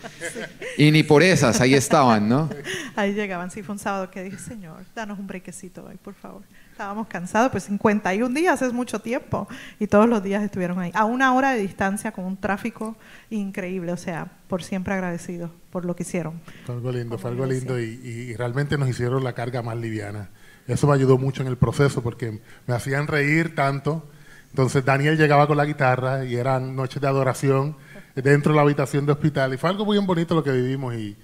[0.76, 2.50] Y ni por esas, ahí estaban, ¿no?
[2.96, 6.42] Ahí llegaban, sí, fue un sábado que dije, Señor, danos un brequecito hoy, por favor.
[6.74, 9.48] Estábamos cansados, pues 51 días es mucho tiempo
[9.80, 12.98] y todos los días estuvieron ahí, a una hora de distancia con un tráfico
[13.30, 16.42] increíble, o sea, por siempre agradecidos por lo que hicieron.
[16.66, 20.32] Fue algo lindo, fue algo lindo y, realmente nos hicieron la carga más liviana.
[20.66, 24.10] Eso me ayudó mucho en el proceso porque me hacían reír tanto.
[24.50, 27.78] Entonces Daniel llegaba con la guitarra y eran noches de adoración
[28.16, 31.16] dentro de la habitación de hospital y fue algo muy bonito lo que vivimos y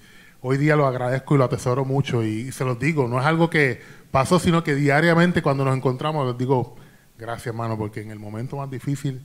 [0.42, 3.50] hoy día lo agradezco y lo atesoro mucho y se los digo, no es algo
[3.50, 6.76] que pasó, sino que diariamente cuando nos encontramos les digo,
[7.18, 9.20] gracias hermano, porque en el momento más difícil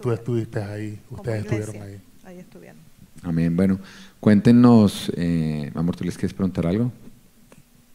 [0.00, 2.00] tú estuviste ahí, ustedes estuvieron ahí.
[2.24, 2.78] Ahí estuvieron.
[3.22, 3.56] Amén.
[3.56, 3.78] Bueno,
[4.20, 6.92] cuéntenos, eh, amor, ¿tú les quieres preguntar algo?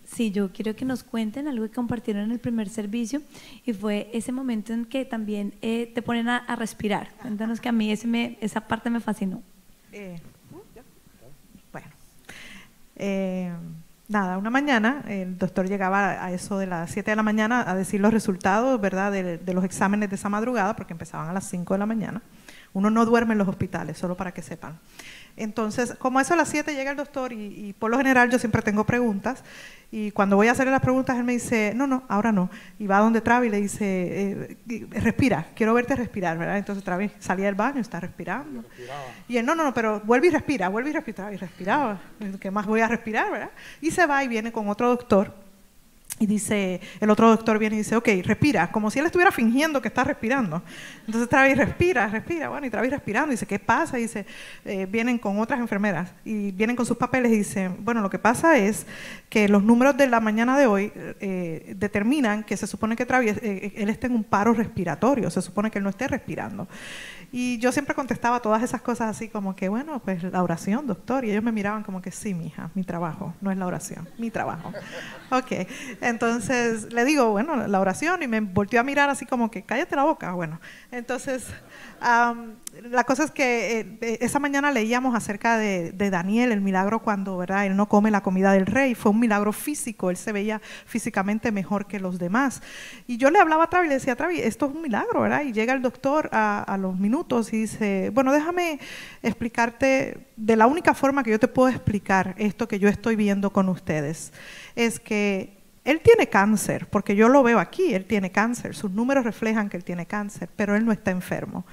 [0.06, 3.22] Sí, yo quiero que nos cuenten algo que compartieron en el primer servicio
[3.66, 7.12] y fue ese momento en que también eh, te ponen a, respirar.
[7.22, 9.42] Cuéntanos que a mí ese me, esa parte me fascinó.
[9.92, 10.20] Eh,
[11.72, 11.88] bueno.
[14.10, 17.76] Nada, una mañana el doctor llegaba a eso de las 7 de la mañana a
[17.76, 21.76] decir los resultados, ¿verdad?, de, los exámenes de esa madrugada, porque empezaban a las 5
[21.76, 22.24] de la mañana.
[22.74, 24.80] Uno no duerme en los hospitales, solo para que sepan.
[25.38, 28.62] Entonces, como eso a las 7 llega el doctor y, por lo general yo siempre
[28.62, 29.44] tengo preguntas
[29.92, 32.50] y cuando voy a hacerle las preguntas él me dice, no, no, ahora no.
[32.78, 36.58] Y va donde Travi y le dice, eh, respira, quiero verte respirar, ¿verdad?
[36.58, 38.64] Entonces Travi salía del baño, está respirando.
[39.28, 41.34] Y, él, no, no, no, pero vuelve y respira, vuelve y respira.
[41.34, 42.00] Y respiraba,
[42.40, 43.52] ¿qué más voy a respirar, verdad?
[43.82, 45.49] Y se va y viene con otro doctor
[46.20, 49.82] y dice, el otro doctor viene y dice, ok, respira, como si él estuviera fingiendo
[49.82, 50.62] que está respirando.
[51.06, 53.98] Entonces Travis respira, respira, bueno, y Travis respirando, dice, ¿qué pasa?
[53.98, 54.26] Dice,
[54.66, 58.20] eh, vienen con otras enfermeras y vienen con sus papeles y dicen, bueno, lo que
[58.20, 58.86] pasa es
[59.30, 63.38] que los números de la mañana de hoy eh, determinan que se supone que Travis,
[63.42, 66.68] eh, él está en un paro respiratorio, se supone que él no esté respirando.
[67.32, 71.26] Y yo siempre contestaba todas esas cosas así como que, bueno, pues la oración, doctor.
[71.26, 74.32] Y ellos me miraban como que, sí, mija, mi trabajo, no es la oración, mi
[74.32, 74.74] trabajo.
[75.32, 75.68] ok,
[76.02, 79.96] entonces le digo, bueno, la oración y me volteó a mirar así como que, cállate
[79.96, 80.34] la boca.
[80.34, 80.60] Bueno,
[80.92, 81.46] entonces
[82.00, 87.66] la cosa es que eh, esa mañana leíamos acerca de, Daniel, el milagro cuando ¿verdad?
[87.66, 88.96] él no come la comida del rey.
[88.96, 92.62] Fue un milagro físico, él se veía físicamente mejor que los demás.
[93.08, 95.42] Y yo le hablaba a Travi y le decía, Travi, esto es un milagro, ¿verdad?
[95.44, 98.80] Y llega el doctor a, a los minutos y dice, bueno, déjame
[99.22, 103.52] explicarte de la única forma que yo te puedo explicar esto que yo estoy viendo
[103.52, 104.32] con ustedes.
[104.76, 105.59] Es que
[105.90, 109.78] él tiene cáncer, porque yo lo veo aquí, él tiene cáncer, sus números reflejan que
[109.78, 111.66] él tiene cáncer, pero él no está enfermo.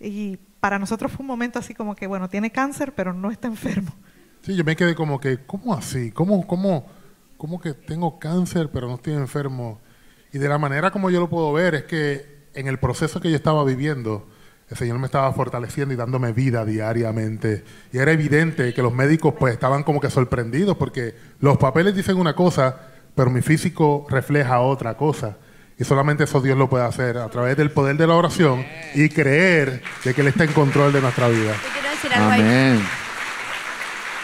[0.00, 3.48] Y para nosotros fue un momento así como que, bueno, tiene cáncer, pero no está
[3.48, 3.92] enfermo.
[4.42, 6.12] Sí, yo me quedé como que, ¿cómo así?
[6.12, 6.86] ¿Cómo, cómo,
[7.36, 9.80] cómo que tengo cáncer, pero no estoy enfermo?
[10.32, 13.30] Y de la manera como yo lo puedo ver es que en el proceso que
[13.30, 14.28] yo estaba viviendo,
[14.70, 17.64] el Señor me estaba fortaleciendo y dándome vida diariamente.
[17.92, 22.18] Y era evidente que los médicos pues estaban como que sorprendidos porque los papeles dicen
[22.18, 22.80] una cosa,
[23.18, 25.36] pero mi físico refleja otra cosa.
[25.76, 29.08] Y solamente eso Dios lo puede hacer a través del poder de la oración y
[29.08, 31.52] creer de que Él está en control de nuestra vida.
[31.52, 32.40] Yo quiero decir algo ahí.
[32.42, 32.80] Amén.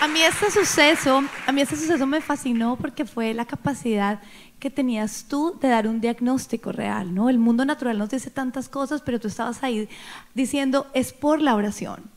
[0.01, 4.21] A mí este suceso, a mí este suceso me fascinó porque fue la capacidad
[4.61, 7.29] que tenías tú de dar un diagnóstico real, ¿no?
[7.29, 9.89] El mundo natural nos dice tantas cosas, pero tú estabas ahí
[10.35, 12.14] diciendo es por la oración.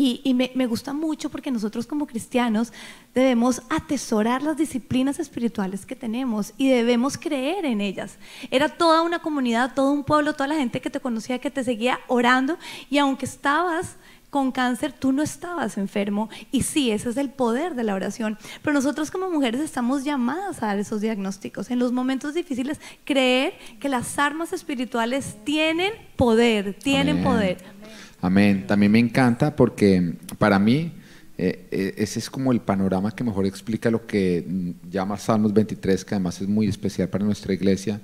[0.00, 2.72] Y, y me, me gusta mucho porque nosotros como cristianos
[3.16, 8.16] debemos atesorar las disciplinas espirituales que tenemos y debemos creer en ellas.
[8.52, 11.64] Era toda una comunidad, todo un pueblo, toda la gente que te conocía, que te
[11.64, 12.58] seguía orando
[12.88, 13.96] y aunque estabas
[14.30, 16.28] con cáncer, tú no estabas enfermo.
[16.52, 18.38] Y sí, ese es el poder de la oración.
[18.62, 21.70] Pero nosotros como mujeres estamos llamadas a dar esos diagnósticos.
[21.70, 27.24] En los momentos difíciles, creer que las armas espirituales tienen poder, tienen Amén.
[27.24, 27.77] poder.
[28.20, 28.66] Amén.
[28.66, 30.92] También me encanta porque para mí
[31.40, 35.52] eh, eh, ese es como el panorama que mejor explica lo que mm, llama Salmos
[35.52, 38.00] 23, que además es muy especial para nuestra iglesia,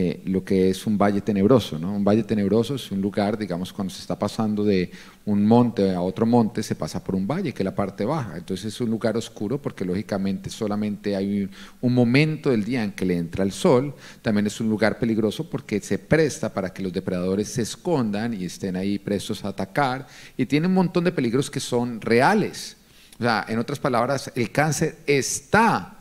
[0.00, 1.76] eh, lo que es un valle tenebroso.
[1.76, 1.92] ¿no?
[1.96, 4.92] Un valle tenebroso es un lugar, digamos, cuando se está pasando de
[5.24, 8.36] un monte a otro monte, se pasa por un valle, que es la parte baja.
[8.36, 12.92] Entonces es un lugar oscuro porque lógicamente solamente hay un, un momento del día en
[12.92, 13.92] que le entra el sol.
[14.22, 18.44] También es un lugar peligroso porque se presta para que los depredadores se escondan y
[18.44, 20.06] estén ahí prestos a atacar.
[20.36, 22.76] Y tiene un montón de peligros que son reales.
[23.18, 25.96] O sea, en otras palabras, el cáncer está.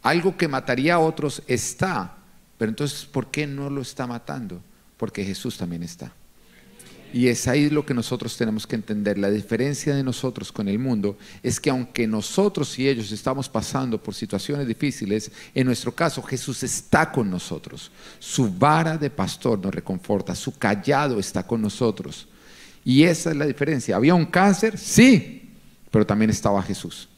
[0.00, 2.16] Algo que mataría a otros está.
[2.60, 4.60] Pero entonces, ¿por qué no lo está matando?
[4.98, 6.12] Porque Jesús también está.
[7.10, 9.16] Y es ahí lo que nosotros tenemos que entender.
[9.16, 13.96] La diferencia de nosotros con el mundo es que aunque nosotros y ellos estamos pasando
[13.96, 17.90] por situaciones difíciles, en nuestro caso Jesús está con nosotros.
[18.18, 22.28] Su vara de pastor nos reconforta, su callado está con nosotros.
[22.84, 23.96] Y esa es la diferencia.
[23.96, 24.76] ¿Había un cáncer?
[24.76, 25.50] Sí,
[25.90, 27.08] pero también estaba Jesús.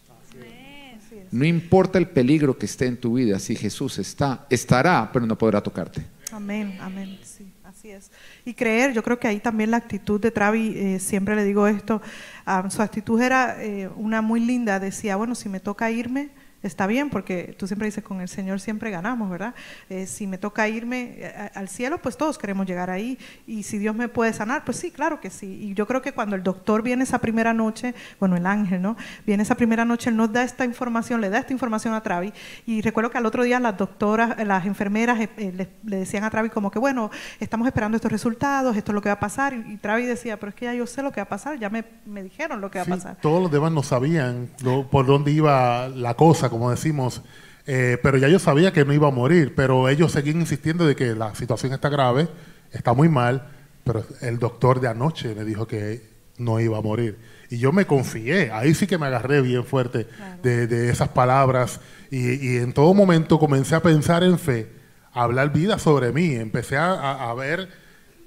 [1.32, 5.36] No importa el peligro que esté en tu vida, si Jesús está, estará, pero no
[5.36, 6.04] podrá tocarte.
[6.30, 8.10] Amén, amén, sí, así es.
[8.44, 11.66] Y creer, yo creo que ahí también la actitud de Travi, eh, siempre le digo
[11.66, 12.02] esto,
[12.44, 16.28] ah, su actitud era eh, una muy linda, decía, bueno, si me toca irme,
[16.62, 19.54] está bien, porque tú siempre dices, con el Señor siempre ganamos, ¿verdad?
[19.90, 23.78] Eh, si me toca irme eh, al cielo, pues todos queremos llegar ahí, y si
[23.78, 25.46] Dios me puede sanar, pues sí, claro que sí.
[25.62, 28.96] Y yo creo que cuando el doctor viene esa primera noche, bueno, el ángel, ¿no?
[29.26, 32.32] Viene esa primera noche, él nos da esta información, le da esta información a Travi,
[32.66, 36.24] y recuerdo que al otro día las doctoras, eh, las enfermeras eh, le, le decían
[36.24, 39.20] a Travi como que, bueno, estamos esperando estos resultados, esto es lo que va a
[39.20, 41.28] pasar, y, y Travi decía, pero es que ya yo sé lo que va a
[41.28, 43.16] pasar, ya me, me dijeron lo que va Sí, a pasar.
[43.20, 47.22] todos los demás no sabían lo- por dónde iba la cosa, como decimos,
[47.66, 50.94] eh, pero ya yo sabía que no iba a morir, pero ellos seguían insistiendo de
[50.96, 52.28] que la situación está grave,
[52.70, 53.48] está muy mal,
[53.84, 57.18] pero el doctor de anoche me dijo que no iba a morir.
[57.50, 60.06] Y yo me confié, ahí sí que me agarré bien fuerte
[60.42, 64.70] de, de esas palabras y, y en todo momento comencé a pensar en fe,
[65.12, 67.68] a hablar vida sobre mí, empecé a- a ver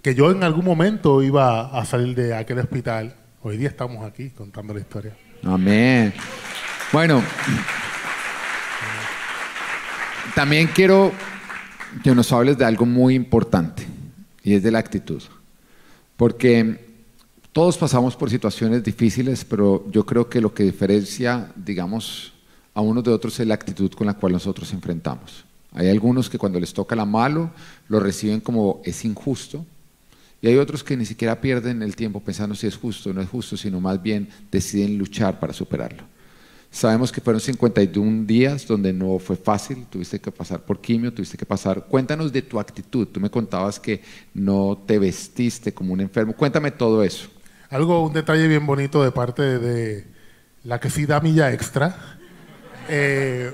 [0.03, 3.15] que yo en algún momento iba a salir de aquel hospital.
[3.41, 5.13] Hoy día estamos aquí contando la historia.
[5.43, 6.13] Amén.
[6.93, 7.23] Bueno,
[10.35, 11.13] también quiero
[12.03, 13.87] que nos hables de algo muy importante
[14.43, 15.23] y es de la actitud.
[16.17, 16.85] Porque
[17.53, 22.33] todos pasamos por situaciones difíciles, pero yo creo que lo que diferencia, digamos,
[22.73, 25.45] a unos de otros es la actitud con la cual nosotros enfrentamos.
[25.73, 27.51] Hay algunos que cuando les toca la malo
[27.87, 29.65] lo reciben como es injusto,
[30.41, 33.21] y hay otros que ni siquiera pierden el tiempo pensando si es justo o no
[33.21, 36.03] es justo, sino más bien deciden luchar para superarlo.
[36.75, 41.37] Sabemos que fueron 51 días donde no fue fácil, tuviste que pasar por quimio, tuviste
[41.37, 41.85] que pasar.
[41.85, 43.07] Cuéntanos de tu actitud.
[43.07, 44.01] Tú me contabas que
[44.33, 46.33] no te vestiste como un enfermo.
[46.33, 47.29] Cuéntame todo eso.
[47.69, 50.05] Algo, un detalle bien bonito de parte de
[50.65, 51.95] la que sí da milla extra,
[52.89, 53.53] eh,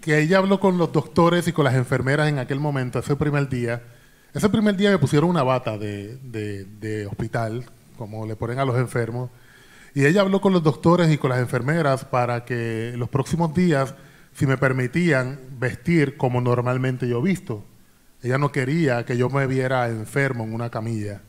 [0.00, 3.50] que ella habló con los doctores y con las enfermeras en aquel momento, ese primer
[3.50, 3.82] día.
[4.32, 7.66] Ese primer día me pusieron una bata de, de- de hospital,
[7.98, 9.28] como le ponen a los enfermos,
[9.94, 13.94] y ella habló con los doctores y con las enfermeras para que los próximos días,
[14.32, 17.64] si me permitían vestir como normalmente yo visto.
[18.20, 21.22] Ella no quería que yo me viera enfermo en una camilla.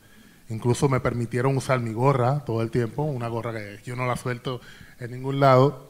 [0.50, 4.16] Incluso me permitieron usar mi gorra todo el tiempo, una gorra que yo no la
[4.16, 4.62] suelto
[5.00, 5.90] en ningún lado.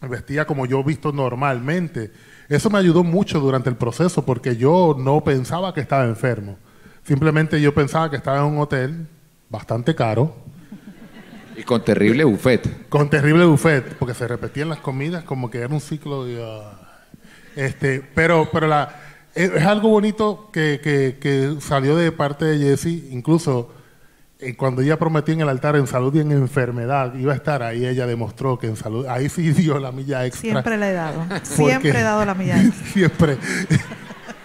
[0.00, 2.12] Me vestía como yo visto normalmente.
[2.48, 6.58] Eso me ayudó mucho durante el proceso porque yo no pensaba que estaba enfermo.
[7.04, 9.08] Simplemente yo pensaba que estaba en un hotel
[9.48, 10.43] bastante caro,
[11.56, 12.88] Y con terrible buffet.
[12.88, 16.42] con terrible buffet, porque se repetían las comidas como que era un ciclo de...
[16.44, 16.72] ah.
[17.56, 18.94] este, pero pero la,
[19.34, 23.72] es, es algo bonito que, que- que salió de parte de Jessie, incluso
[24.40, 27.62] eh, cuando ella prometió en el altar en salud y en enfermedad iba a estar
[27.62, 30.50] ahí, ella demostró que en salud, ahí sí dio la milla extra.
[30.50, 31.24] Siempre le he dado.
[31.28, 32.86] Porque- Siempre he dado la milla extra.
[32.92, 33.38] Siempre.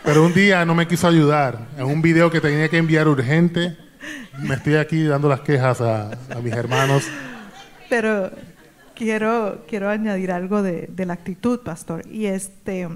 [0.03, 1.67] Pero un día no me quiso ayudar.
[1.77, 3.75] En un video que tenía que enviar urgente,
[4.39, 7.03] me estoy aquí dando las quejas a, mis hermanos.
[7.89, 8.31] Pero
[8.95, 12.05] quiero, quiero añadir algo de la actitud, pastor.
[12.07, 12.87] Y este,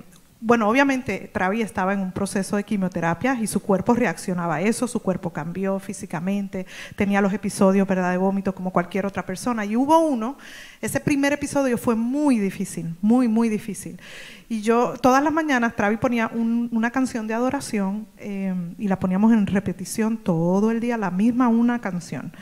[0.45, 4.89] bueno, obviamente Travi estaba en un proceso de quimioterapia y su cuerpo reaccionaba a eso,
[4.89, 6.65] su cuerpo cambió físicamente,
[6.97, 8.11] tenía los episodios ¿verdad?
[8.11, 9.63] de vómito como cualquier otra persona.
[9.63, 10.37] Y hubo uno,
[10.81, 13.97] ese primer episodio fue muy difícil, muy, muy difícil.
[14.49, 18.99] Y yo, todas las mañanas, Travi ponía un- una canción de adoración eh, y la
[18.99, 22.33] poníamos en repetición todo el día, la misma una canción.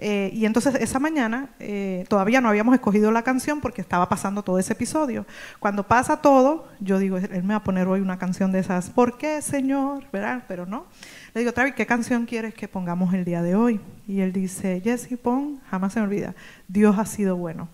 [0.00, 4.44] Eh, y entonces esa mañana eh, todavía no habíamos escogido la canción porque estaba pasando
[4.44, 5.26] todo ese episodio.
[5.58, 8.90] Cuando pasa todo, yo digo, él me va a poner hoy una canción de esas,
[8.90, 10.04] ¿por qué, Señor?
[10.12, 10.44] ¿Verdad?
[10.46, 10.86] Pero no.
[11.34, 13.80] Le digo, Travis, ¿qué canción quieres que pongamos el día de hoy?
[14.06, 16.34] Y él dice, Jesse, pon, jamás se me olvida,
[16.68, 17.68] Dios ha sido bueno.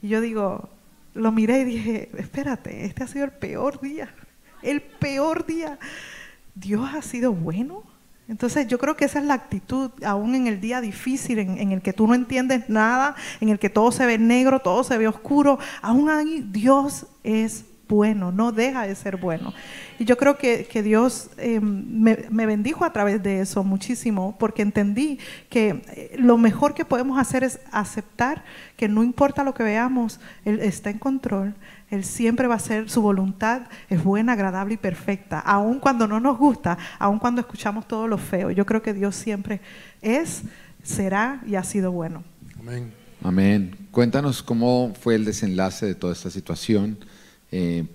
[0.00, 0.70] Y yo digo,
[1.12, 4.14] lo miré y dije, espérate, este ha sido el peor día,
[4.62, 5.78] el peor día.
[6.54, 7.82] Dios ha sido bueno.
[8.28, 11.80] Entonces yo creo que esa es la actitud, aún en el día difícil, en, el
[11.80, 15.06] que tú no entiendes nada, en el que todo se ve negro, todo se ve
[15.06, 19.54] oscuro, aún ahí Dios es bueno, no deja de ser bueno.
[20.00, 24.62] Y yo creo que, que Dios me, me bendijo a través de eso muchísimo, porque
[24.62, 28.42] entendí que eh, lo mejor que podemos hacer es aceptar
[28.76, 31.54] que no importa lo que veamos, Él está en control,
[31.90, 36.18] Él siempre va a ser, su voluntad es buena, agradable y perfecta, aun cuando no
[36.18, 38.50] nos gusta, aun cuando escuchamos todo lo feo.
[38.50, 39.60] Yo creo que Dios siempre
[40.02, 40.42] es,
[40.82, 42.24] será y ha sido bueno.
[42.58, 42.92] Amén.
[43.22, 43.76] Amén.
[43.92, 46.98] Cuéntanos cómo fue el desenlace de toda esta situación,
[47.52, 47.86] eh,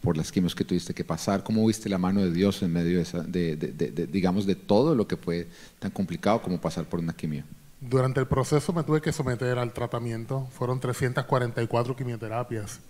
[0.00, 2.96] por las quimios que tuviste que pasar, cómo viste la mano de Dios en medio
[2.96, 5.48] de, esa- de- de- de- de- digamos, de todo lo que fue
[5.78, 7.44] tan complicado como pasar por una quimio.
[7.80, 10.46] Durante el proceso me tuve que someter al tratamiento.
[10.52, 12.80] Fueron 344 quimioterapias.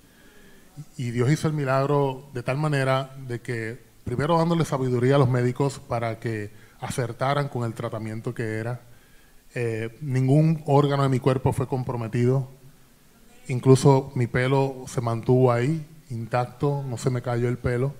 [0.96, 5.28] Y Dios hizo el milagro de tal manera de que, primero dándole sabiduría a los
[5.28, 6.50] médicos para que
[6.80, 8.80] acertaran con el tratamiento que era.
[9.54, 12.48] Eh, ningún órgano de mi cuerpo fue comprometido.
[13.48, 17.94] Incluso mi pelo se mantuvo ahí, intacto, no se me cayó el pelo.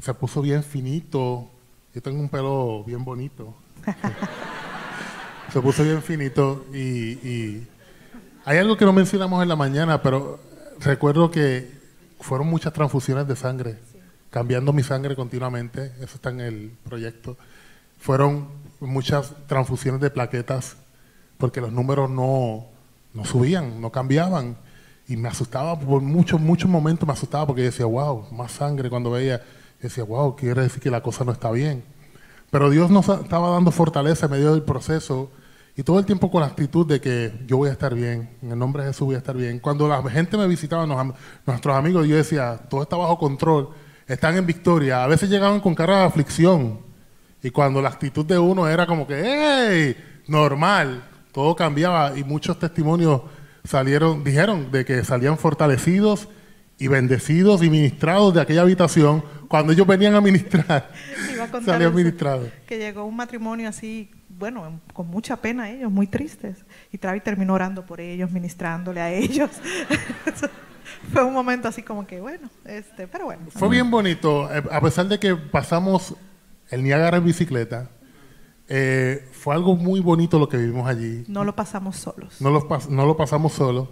[0.00, 1.50] Se puso bien finito.
[1.94, 3.54] Yo tengo un pelo bien bonito.
[5.52, 7.68] se puso bien finito y, y
[8.44, 10.38] hay algo que no mencionamos en la mañana, pero
[10.80, 11.77] recuerdo que
[12.20, 13.78] fueron muchas transfusiones de sangre,
[14.30, 17.36] cambiando mi sangre continuamente, eso está en el proyecto.
[17.98, 18.48] Fueron
[18.80, 20.76] muchas transfusiones de plaquetas,
[21.36, 22.66] porque los números no,
[23.14, 24.56] no subían, no cambiaban.
[25.08, 29.10] Y me asustaba por muchos, muchos momentos, me asustaba porque decía, wow, más sangre cuando
[29.10, 29.42] veía.
[29.80, 31.82] Decía, wow, quiere decir que la cosa no está bien.
[32.50, 35.30] Pero Dios nos estaba dando fortaleza en medio del proceso
[35.78, 38.50] y todo el tiempo con la actitud de que yo voy a estar bien, en
[38.50, 39.60] el nombre de Jesús voy a estar bien.
[39.60, 41.14] Cuando la gente me visitaba, nos
[41.46, 43.68] nuestros amigos, yo decía, todo está bajo control,
[44.08, 45.04] están en victoria.
[45.04, 46.80] A veces llegaban con cara de aflicción
[47.44, 49.96] y cuando la actitud de uno era como que, ¡hey!
[50.26, 53.22] Normal, todo cambiaba y muchos testimonios
[53.62, 56.28] salieron, dijeron de que salían fortalecidos
[56.76, 60.90] y bendecidos y ministrados de aquella habitación cuando ellos venían a ministrar.
[61.32, 62.48] Iba a contar Salían ministrados.
[62.66, 66.64] Que llegó un matrimonio así, bueno, con mucha pena ellos, muy tristes.
[66.92, 69.50] Y Travis terminó orando por ellos, ministrándole a ellos.
[71.12, 73.42] Fue un momento así como que, bueno, este, pero bueno.
[73.50, 76.14] Fue bien bonito, eh, a pesar de que pasamos
[76.70, 77.90] el Niágara en bicicleta,
[78.68, 81.24] eh, fue algo muy bonito lo que vivimos allí.
[81.28, 82.40] No lo pasamos solos.
[82.40, 83.90] No lo, pas- no lo pasamos solo.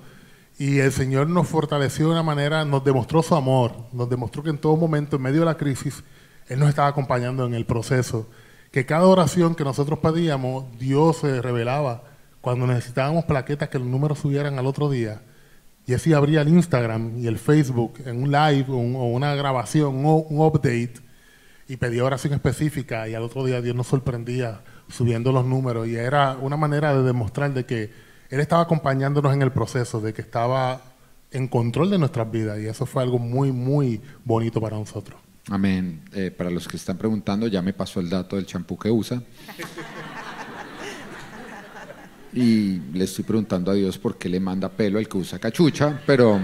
[0.59, 4.51] Y el Señor nos fortaleció de una manera, nos demostró su amor, nos demostró que
[4.51, 6.03] en todo momento, en medio de la crisis,
[6.49, 8.29] Él nos estaba acompañando en el proceso.
[8.71, 12.03] Que cada oración que nosotros pedíamos, Dios se revelaba.
[12.41, 15.23] Cuando necesitábamos plaquetas que los números subieran al otro día,
[15.87, 19.35] y así abría el Instagram y el Facebook en un live o, un- o una
[19.35, 20.95] grabación, un, un update,
[21.69, 25.97] y pedía oración específica y al otro día Dios nos sorprendía subiendo los números y
[25.97, 27.91] era una manera de demostrar de que
[28.31, 30.81] Él estaba acompañándonos en el proceso, de que estaba
[31.33, 35.21] en control de nuestras vidas y eso fue algo muy, muy bonito para nosotros.
[35.49, 36.03] Amén.
[36.13, 39.23] Eh, para los que están preguntando, ya me pasó el dato del champú que usa.
[42.33, 45.99] Y le estoy preguntando a Dios por qué le manda pelo al que usa cachucha,
[46.05, 46.39] pero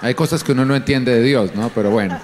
[0.00, 1.68] hay cosas que uno no entiende de Dios, ¿no?
[1.68, 2.18] Pero bueno,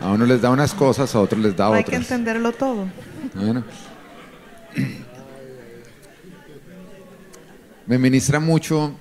[0.00, 2.10] a uno les da unas cosas, a otros les da No hay que otras.
[2.10, 2.88] entenderlo todo.
[3.34, 3.62] Bueno.
[7.86, 8.92] Me ministra mucho,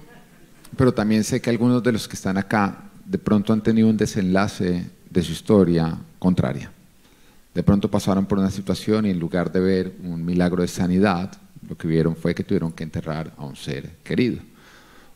[0.78, 3.98] pero también sé que algunos de los que están acá de pronto han tenido un
[3.98, 6.72] desenlace de su historia contraria.
[7.54, 11.32] De pronto pasaron por una situación y en lugar de ver un milagro de sanidad,
[11.68, 14.40] lo que vieron fue que tuvieron que enterrar a un ser querido.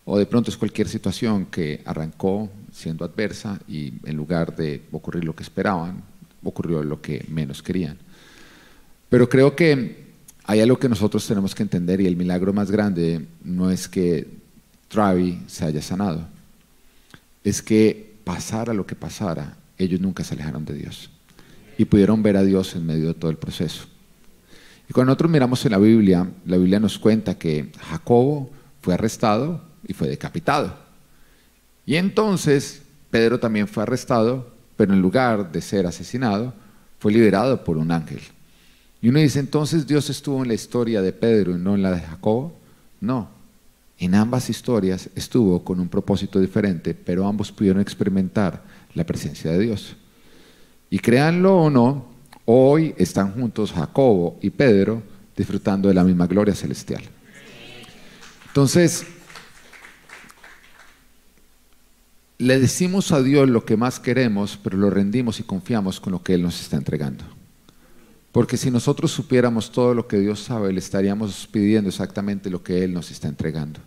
[0.06, 5.24] O de pronto es cualquier situación que arrancó siendo adversa y en lugar de ocurrir
[5.24, 6.04] lo que esperaban,
[6.44, 7.98] ocurrió lo que menos querían.
[9.10, 10.12] Pero creo que
[10.46, 14.28] hay algo que nosotros tenemos que entender y el milagro más grande no es que
[14.88, 16.28] Travi se haya sanado,
[17.44, 21.10] es que pasara lo que pasara, ellos nunca se alejaron de Dios
[21.78, 23.86] y pudieron ver a Dios en medio de todo el proceso.
[24.90, 28.52] Y cuando nosotros miramos en la Biblia, la Biblia nos cuenta que Jacobo
[28.82, 30.76] fue arrestado y fue decapitado.
[31.86, 36.54] Y entonces Pedro también fue arrestado, pero en lugar de ser asesinado,
[37.00, 38.22] fue liberado por un ángel.
[39.02, 41.92] Y uno dice, entonces Dios estuvo en la historia de Pedro y no en la
[41.92, 42.60] de Jacobo.
[43.00, 43.30] No,
[44.02, 48.64] en ambas historias estuvo con un propósito diferente, pero ambos pudieron experimentar
[48.95, 49.95] la presencia de Dios.
[50.89, 52.08] Y créanlo o no,
[52.45, 55.04] hoy están juntos Jacobo y Pedro
[55.38, 57.04] disfrutando de la misma gloria celestial.
[58.47, 59.06] Entonces,
[62.39, 66.24] le decimos a Dios lo que más queremos, pero lo rendimos y confiamos con lo
[66.24, 67.24] que Él nos está entregando.
[68.32, 72.84] Porque si nosotros supiéramos todo lo que Dios sabe, le estaríamos pidiendo exactamente lo que
[72.84, 73.80] Él nos está entregando.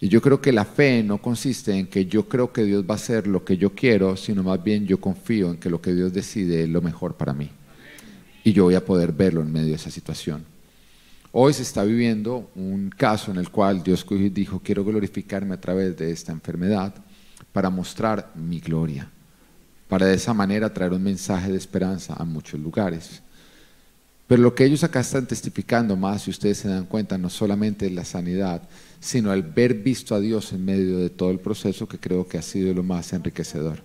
[0.00, 2.94] Y yo creo que la fe no consiste en que yo creo que Dios va
[2.94, 5.94] a hacer lo que yo quiero, sino más bien yo confío en que lo que
[5.94, 7.50] Dios decide es lo mejor para mí.
[8.42, 10.44] Y yo voy a poder verlo en medio de esa situación.
[11.32, 15.96] Hoy se está viviendo un caso en el cual Dios dijo, quiero glorificarme a través
[15.96, 16.94] de esta enfermedad
[17.52, 19.10] para mostrar mi gloria,
[19.88, 23.22] para de esa manera traer un mensaje de esperanza a muchos lugares.
[24.26, 27.86] Pero lo que ellos acá están testificando más, si ustedes se dan cuenta, no solamente
[27.86, 28.62] es la sanidad,
[29.04, 32.38] sino el ver visto a Dios en medio de todo el proceso que creo que
[32.38, 33.82] ha sido lo más enriquecedor.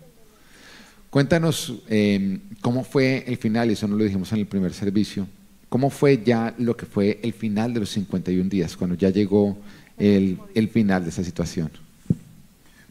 [1.10, 5.28] Cuéntanos em, cómo fue el final, y eso no lo dijimos en el primer servicio,
[5.68, 9.58] cómo fue ya lo que fue el final de los 51 días, cuando ya llegó
[9.98, 11.70] el, el final de esa situación.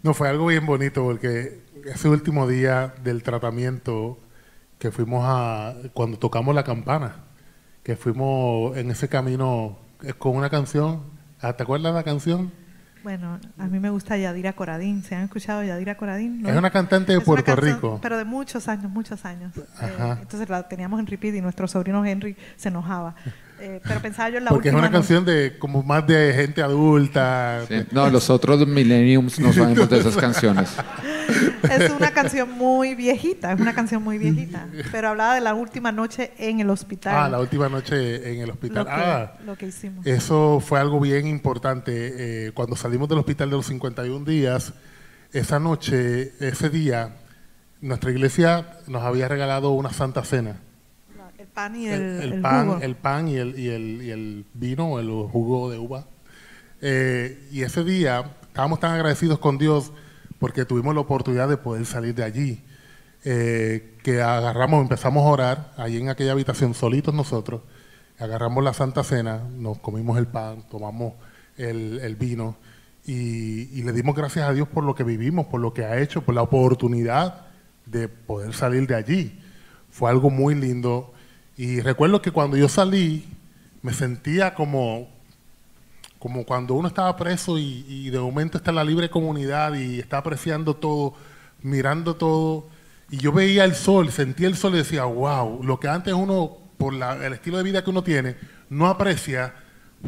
[0.03, 4.19] No, fue algo bien bonito porque ese último día del tratamiento
[4.79, 7.25] que fuimos a, cuando tocamos la campana,
[7.83, 11.17] que fuimos en ese camino eh, con una canción.
[11.41, 12.53] Ah, ¿Te acuerdas la canción?
[13.05, 15.03] Bueno, a mí me gusta Yadira Coradín.
[15.03, 16.45] ¿Se han escuchado Yadira Coradín?
[16.45, 18.01] Es una cantante de Puerto Rico.
[18.03, 19.57] Pero de muchos años, muchos años.
[19.57, 23.15] Eh, entonces la teníamos en repeat y nuestro sobrino Henry se enojaba.
[23.61, 26.63] Eh, pero pensaba yo en la Porque es una canción de como más de gente
[26.63, 27.63] adulta.
[27.91, 30.71] No, los otros millenniums no sabemos de esas canciones.
[31.71, 34.67] es una canción muy viejita, es una canción muy viejita.
[34.93, 37.15] Pero hablaba de la última noche en el hospital.
[37.17, 38.79] Ah, la última noche en el hospital.
[38.79, 40.07] Lo que, ah, lo que hicimos.
[40.07, 42.47] Eso fue algo bien importante.
[42.47, 44.73] Eh, cuando salimos del hospital de los 51 días,
[45.33, 47.17] esa noche, ese día,
[47.81, 50.61] nuestra iglesia nos había regalado una santa cena
[51.59, 55.69] pan y el, pan, El pan y el, y el, y el vino, el jugo
[55.69, 56.07] de uva.
[56.81, 59.91] Eh, y ese día estábamos tan agradecidos con Dios
[60.39, 62.63] porque tuvimos la oportunidad de poder salir de allí.
[63.25, 67.63] Eh, que agarramos, empezamos a orar ahí en aquella habitación solitos nosotros,
[68.21, 71.15] agarramos la Santa Cena, nos comimos el pan, tomamos
[71.57, 72.57] el, el vino
[73.05, 75.99] y, y, le dimos gracias a Dios por lo que vivimos, por lo que ha
[75.99, 77.47] hecho, por la oportunidad
[77.85, 79.41] de poder salir de allí.
[79.91, 81.15] Fue algo muy lindo
[81.59, 83.29] y recuerdo que cuando yo salí,
[83.83, 85.09] me sentía como,
[86.21, 90.19] como cuando uno estaba preso y, de momento está en la libre comunidad y está
[90.19, 91.15] apreciando todo,
[91.61, 92.69] mirando todo.
[93.11, 96.59] Y yo veía el sol, sentía el sol y decía, wow, lo que antes uno,
[96.79, 98.37] por el estilo de vida que uno tiene,
[98.71, 99.53] no aprecia,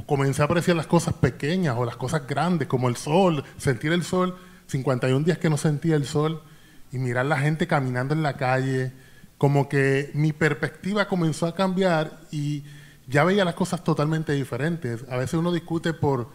[0.07, 4.05] comencé a apreciar las cosas pequeñas o las cosas grandes, como el sol, sentir el
[4.05, 4.37] sol,
[4.69, 6.45] 51 días que no sentía el sol,
[6.93, 8.93] y mirar la gente caminando en la calle,
[9.41, 12.63] como que mi perspectiva comenzó a cambiar y
[13.09, 15.07] ya veía las cosas totalmente diferentes.
[15.09, 16.29] A veces uno discute por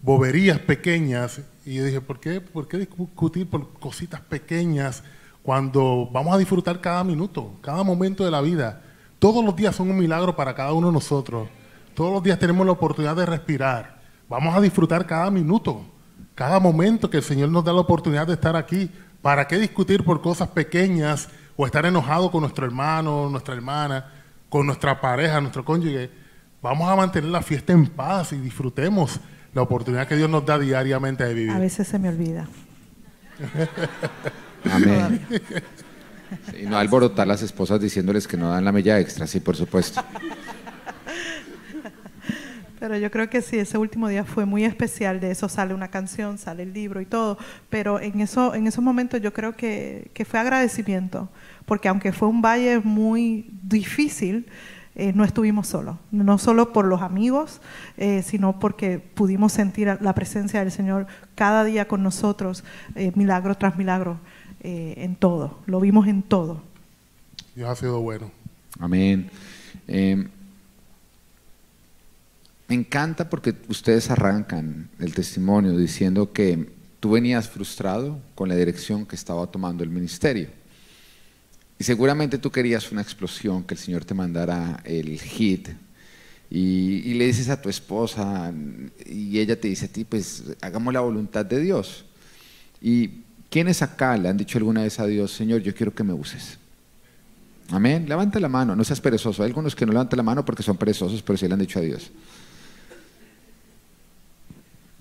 [0.00, 5.04] boberías pequeñas y yo dije, ¿por qué, ¿por qué discutir por cositas pequeñas
[5.44, 8.82] cuando vamos a disfrutar cada minuto, cada momento de la vida?
[9.20, 11.48] Todos los días son un milagro para cada uno de nosotros.
[11.94, 14.02] Todos los días tenemos la oportunidad de respirar.
[14.28, 15.82] Vamos a disfrutar cada minuto,
[16.34, 18.90] cada momento que el Señor nos da la oportunidad de estar aquí.
[19.22, 24.06] ¿Para qué discutir por cosas pequeñas o estar enojado con nuestro hermano, nuestra hermana,
[24.48, 26.10] con nuestra pareja, nuestro cónyuge,
[26.60, 29.20] vamos a mantener la fiesta en paz y disfrutemos
[29.54, 31.52] la oportunidad que Dios nos da diariamente de vivir.
[31.52, 32.46] A veces se me olvida.
[34.70, 35.26] Amén.
[36.58, 40.02] Y no alborotar las esposas diciéndoles que no dan la mella extra, sí, por supuesto.
[42.78, 45.20] Pero yo creo que sí, ese último día fue muy especial.
[45.20, 47.38] De eso sale una canción, sale el libro y todo.
[47.70, 51.28] Pero en, eso, en esos momentos yo creo que, que fue agradecimiento.
[51.66, 54.46] Porque aunque fue un valle muy difícil,
[54.94, 55.96] eh, no estuvimos solos.
[56.10, 57.60] No solo por los amigos,
[57.96, 62.62] eh, sino porque pudimos sentir la presencia del Señor cada día con nosotros,
[62.94, 64.18] eh, milagro tras milagro,
[64.64, 65.58] en todo.
[65.66, 66.62] Lo vimos en todo.
[67.56, 68.30] Dios ha sido bueno.
[68.78, 69.28] Amén.
[69.88, 70.28] Em,
[72.68, 79.04] me encanta porque ustedes arrancan el testimonio diciendo que tú venías frustrado con la dirección
[79.04, 80.48] que estaba tomando el ministerio.
[81.78, 85.68] Y seguramente tú querías una explosión, que el Señor te mandara el hit.
[86.50, 88.52] Y, le dices a tu esposa,
[89.06, 92.04] y ella te dice a ti, pues hagamos la voluntad de Dios.
[92.80, 96.12] ¿Y quiénes acá le han dicho alguna vez a Dios, Señor, yo quiero que me
[96.12, 96.58] uses?
[97.70, 98.06] Amén.
[98.06, 99.42] Levanta la mano, no seas perezoso.
[99.42, 101.78] Hay algunos que no levantan la mano porque son perezosos, pero sí le han dicho
[101.78, 102.10] a Dios.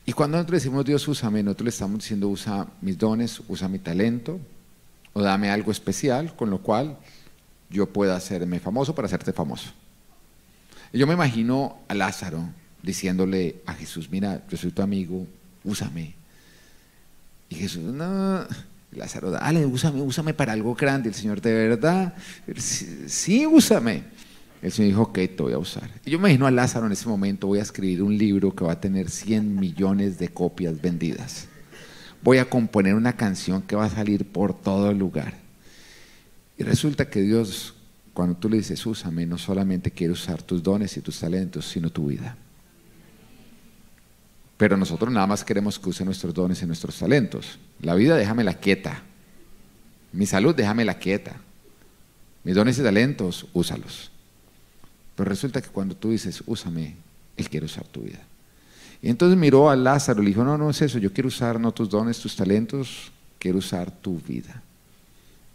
[0.05, 3.79] Y cuando nosotros decimos Dios úsame, nosotros le estamos diciendo usa mis dones, usa mi
[3.79, 4.39] talento,
[5.13, 6.97] o dame algo especial con lo cual
[7.69, 9.71] yo pueda hacerme famoso para hacerte famoso.
[10.93, 12.43] Y yo me imagino a Lázaro
[12.83, 15.25] diciéndole a Jesús, mira, yo soy tu amigo,
[15.63, 16.13] úsame.
[17.49, 18.45] Y Jesús, no,
[18.91, 21.09] Lázaro, dale, úsame, úsame para algo grande.
[21.09, 22.13] El Señor, de verdad,
[22.57, 24.03] sí, úsame.
[24.61, 25.89] El Señor dijo, ok, te voy a usar.
[26.05, 28.63] Y yo me imagino a Lázaro en ese momento, voy a escribir un libro que
[28.63, 31.47] va a tener 100 millones de copias vendidas.
[32.23, 35.33] Voy a componer una canción que va a salir por todo el lugar.
[36.57, 37.73] Y resulta que Dios,
[38.13, 41.89] cuando tú le dices, úsame, no solamente quiere usar tus dones y tus talentos, sino
[41.89, 42.37] tu vida.
[44.57, 47.57] Pero nosotros nada más queremos que use nuestros dones y nuestros talentos.
[47.81, 49.01] La vida déjamela quieta.
[50.13, 51.37] Mi salud déjamela quieta.
[52.43, 54.11] Mis dones y talentos, úsalos.
[55.15, 56.95] Pero resulta que cuando tú dices, úsame,
[57.37, 58.19] Él quiere usar tu vida.
[59.01, 61.59] Y entonces miró a Lázaro y le dijo, no, no es eso, yo quiero usar
[61.59, 64.61] no tus dones, tus talentos, quiero usar tu vida.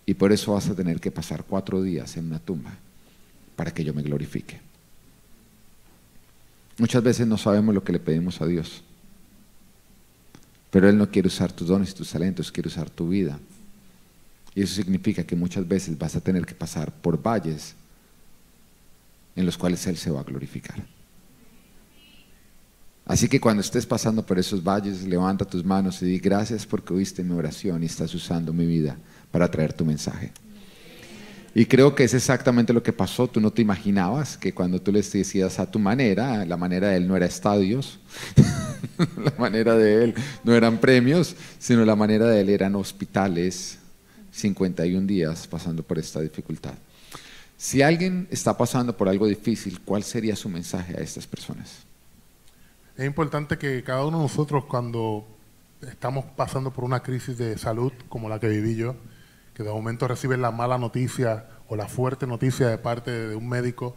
[0.05, 2.72] Y por eso vas a tener que pasar cuatro días en una tumba
[3.55, 4.61] para que yo me glorifique.
[6.78, 8.82] Muchas veces no sabemos lo que le pedimos a Dios,
[10.70, 13.38] pero Él no quiere usar tus dones y tus talentos, quiere usar tu vida.
[14.55, 17.74] Y eso significa que muchas veces vas a tener que pasar por valles
[19.36, 20.95] en los cuales Él se va a glorificar.
[23.07, 26.92] Así que cuando estés pasando por esos valles, levanta tus manos y di gracias porque
[26.92, 28.98] oíste mi oración y estás usando mi vida
[29.30, 30.32] para traer tu mensaje.
[31.54, 33.28] Y creo que es exactamente lo que pasó.
[33.28, 36.96] Tú no te imaginabas que cuando tú les decías a tu manera, la manera de
[36.96, 38.00] él no era estadios,
[39.16, 43.78] la manera de él no eran premios, sino la manera de él eran hospitales,
[44.32, 46.74] 51 días pasando por esta dificultad.
[47.57, 51.86] Si alguien está pasando por algo difícil, ¿cuál sería su mensaje a estas personas?
[52.97, 55.26] Es importante que cada uno de nosotros cuando
[55.82, 58.97] estamos pasando por una crisis de salud como la que viví yo,
[59.53, 63.51] que de momento recibe la mala noticia o la fuerte noticia de parte de un
[63.51, 63.97] médico,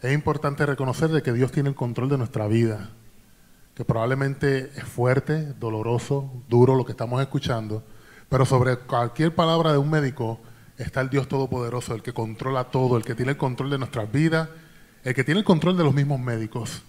[0.00, 2.90] es importante reconocer de que Dios tiene el control de nuestra vida,
[3.74, 7.82] que probablemente es fuerte, doloroso, duro lo que estamos escuchando,
[8.28, 10.38] pero sobre cualquier palabra de un médico
[10.78, 14.10] está el Dios Todopoderoso, el que controla todo, el que tiene el control de nuestras
[14.12, 14.48] vidas,
[15.02, 16.84] el que tiene el control de los mismos médicos.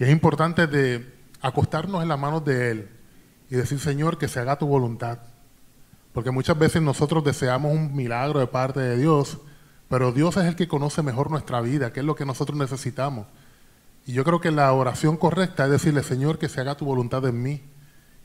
[0.00, 1.06] Y es importante de
[1.42, 2.88] acostarnos en las manos de Él
[3.50, 5.18] y decir, Señor, que se haga tu voluntad.
[6.14, 9.38] Porque muchas veces nosotros deseamos un milagro de parte de Dios,
[9.90, 13.26] pero Dios es el que conoce mejor nuestra vida, que es lo que nosotros necesitamos.
[14.06, 17.26] Y yo creo que la oración correcta es decirle, Señor, que se haga tu voluntad
[17.26, 17.62] en mí,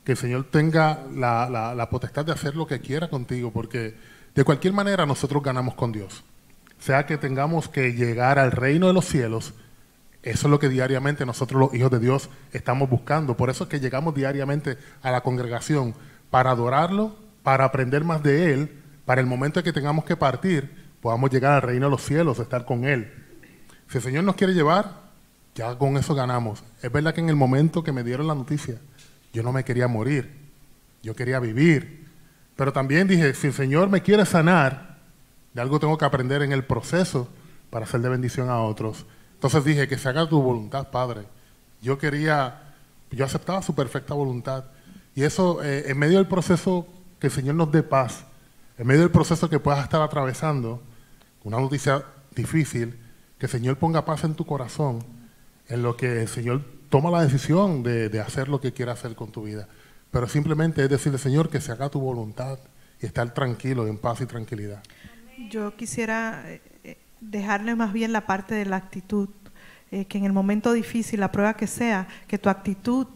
[0.02, 3.98] que el Señor tenga la, la potestad de hacer lo que quiera contigo, porque
[4.34, 6.24] de cualquier manera nosotros ganamos con Dios.
[6.78, 9.52] Sea que tengamos que llegar al reino de los cielos,
[10.26, 13.36] eso es lo que diariamente nosotros los hijos de Dios estamos buscando.
[13.36, 15.94] Por eso es que llegamos diariamente a la congregación
[16.30, 17.14] para adorarlo,
[17.44, 20.68] para aprender más de Él, para el momento en que tengamos que partir,
[21.00, 23.08] podamos llegar al reino de los cielos, estar con Él.
[23.88, 25.00] Si el Señor nos quiere llevar,
[25.54, 26.64] ya con eso ganamos.
[26.82, 28.80] Es verdad que en el momento que me dieron la noticia,
[29.32, 30.28] yo no me quería morir,
[31.04, 32.04] yo quería vivir.
[32.56, 34.98] Pero también dije, si el Señor me quiere sanar,
[35.54, 37.28] de algo tengo que aprender en el proceso
[37.70, 39.06] para ser de bendición a otros.
[39.36, 41.22] Entonces dije, que se haga tu voluntad, Padre.
[41.82, 42.74] Yo quería,
[43.10, 44.64] yo aceptaba su perfecta voluntad.
[45.14, 46.86] Y eso, eh, en medio del proceso
[47.20, 48.24] que el Señor nos dé paz,
[48.78, 50.82] en medio del proceso que puedas estar atravesando,
[51.44, 52.98] una noticia difícil,
[53.38, 55.04] que el Señor ponga paz en tu corazón,
[55.68, 59.14] en lo que el Señor toma la decisión de, de hacer lo que quiera hacer
[59.14, 59.68] con tu vida.
[60.10, 62.58] Pero simplemente es decirle, Señor, que se haga tu voluntad
[63.00, 64.82] y estar tranquilo, en paz y tranquilidad.
[65.50, 66.60] Yo quisiera eh,
[67.20, 69.28] dejarle más bien la parte de la actitud.
[69.92, 73.06] eh, que en el momento difícil, la prueba que sea, que tu actitud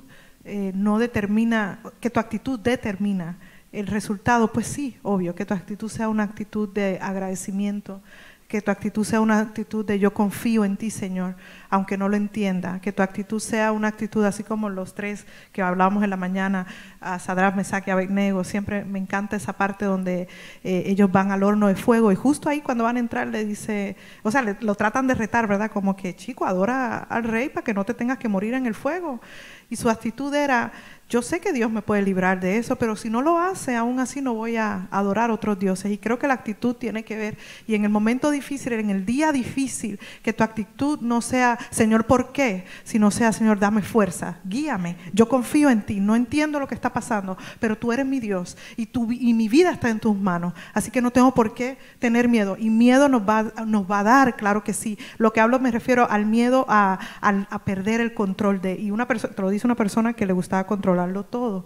[0.44, 3.38] eh, no determina, que tu actitud determina
[3.72, 8.02] el resultado, pues sí, obvio, que tu actitud sea una actitud de agradecimiento,
[8.50, 11.36] que tu actitud sea una actitud de yo confío en ti, Señor,
[11.68, 15.62] aunque no lo entienda, que tu actitud sea una actitud así como los tres que
[15.62, 16.66] hablábamos en la mañana,
[17.00, 20.26] a Sadrás, Mesaque y Abednego, siempre me encanta esa parte donde
[20.64, 23.44] eh, ellos van al horno de fuego y justo ahí cuando van a entrar le
[23.44, 23.94] dice,
[24.24, 25.70] o sea, lo tratan de retar, ¿verdad?
[25.70, 28.74] Como que, chico, adora al rey para que no te tengas que morir en el
[28.74, 29.20] fuego.
[29.68, 30.72] Y su actitud era,
[31.10, 33.98] yo sé que Dios me puede librar de eso, pero si no lo hace, aún
[33.98, 35.90] así no voy a adorar a otros dioses.
[35.90, 37.36] Y creo que la actitud tiene que ver,
[37.66, 42.06] y en el momento difícil, en el día difícil, que tu actitud no sea, Señor,
[42.06, 42.64] ¿por qué?
[42.84, 44.96] Sino sea, Señor, dame fuerza, guíame.
[45.12, 48.56] Yo confío en ti, no entiendo lo que está pasando, pero tú eres mi Dios
[48.76, 48.88] y,
[49.34, 50.54] mi vida está en tus manos.
[50.74, 52.56] Así que no tengo por qué tener miedo.
[52.56, 54.96] Y miedo nos va, nos va a dar, claro que sí.
[55.18, 59.08] Lo que hablo me refiero al miedo a, a perder el control de, y una
[59.08, 61.64] persona, te lo dice una persona que le gustaba controlar todo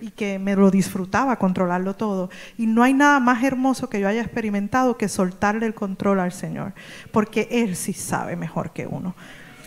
[0.00, 2.30] y que me lo disfrutaba controlarlo todo.
[2.56, 6.32] Y no hay nada más hermoso que yo haya experimentado que soltarle el control al
[6.32, 6.72] Señor,
[7.12, 9.14] porque Él sí sabe mejor que uno.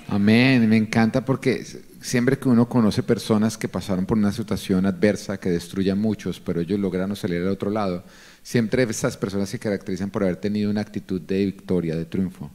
[0.08, 1.66] Amén, me encanta porque
[2.02, 6.40] siempre que uno conoce personas que pasaron por una situación adversa que destruye a muchos,
[6.40, 8.04] pero ellos lograron salir al otro lado,
[8.44, 12.52] siempre esas personas se caracterizan por haber tenido una actitud de victoria, de triunfo.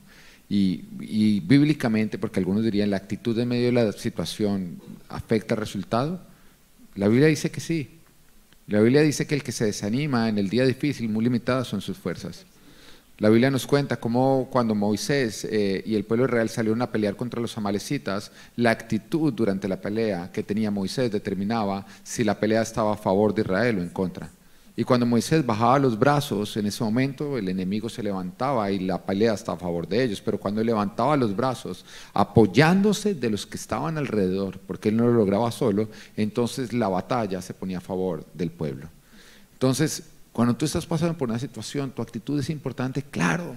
[0.49, 5.61] Y, y, bíblicamente, porque algunos dirían la actitud en medio de la situación afecta el
[5.61, 6.21] resultado,
[6.97, 8.01] la Biblia dice que sí.
[8.67, 11.81] La Biblia dice que el que se desanima en el día difícil, muy limitadas son
[11.81, 12.47] sus fuerzas.
[13.19, 17.17] La Biblia nos cuenta cómo cuando Moisés eh, y el pueblo real salieron a pelear
[17.17, 22.61] contra los amalecitas, la actitud durante la pelea que tenía Moisés determinaba si la pelea
[22.63, 24.29] estaba a favor de Israel o en contra.
[24.79, 29.03] Y cuando Moisés bajaba los brazos, en ese momento el enemigo se levantaba y la
[29.03, 30.21] pelea estaba a favor de ellos.
[30.21, 35.15] Pero cuando levantaba los brazos, apoyándose de los que estaban alrededor, porque él no lo
[35.15, 38.91] lograba solo, entonces la batalla se ponía a favor del pueblo.
[39.55, 43.57] Entonces, cuando tú estás pasando por una situación, tu actitud es importante, claro,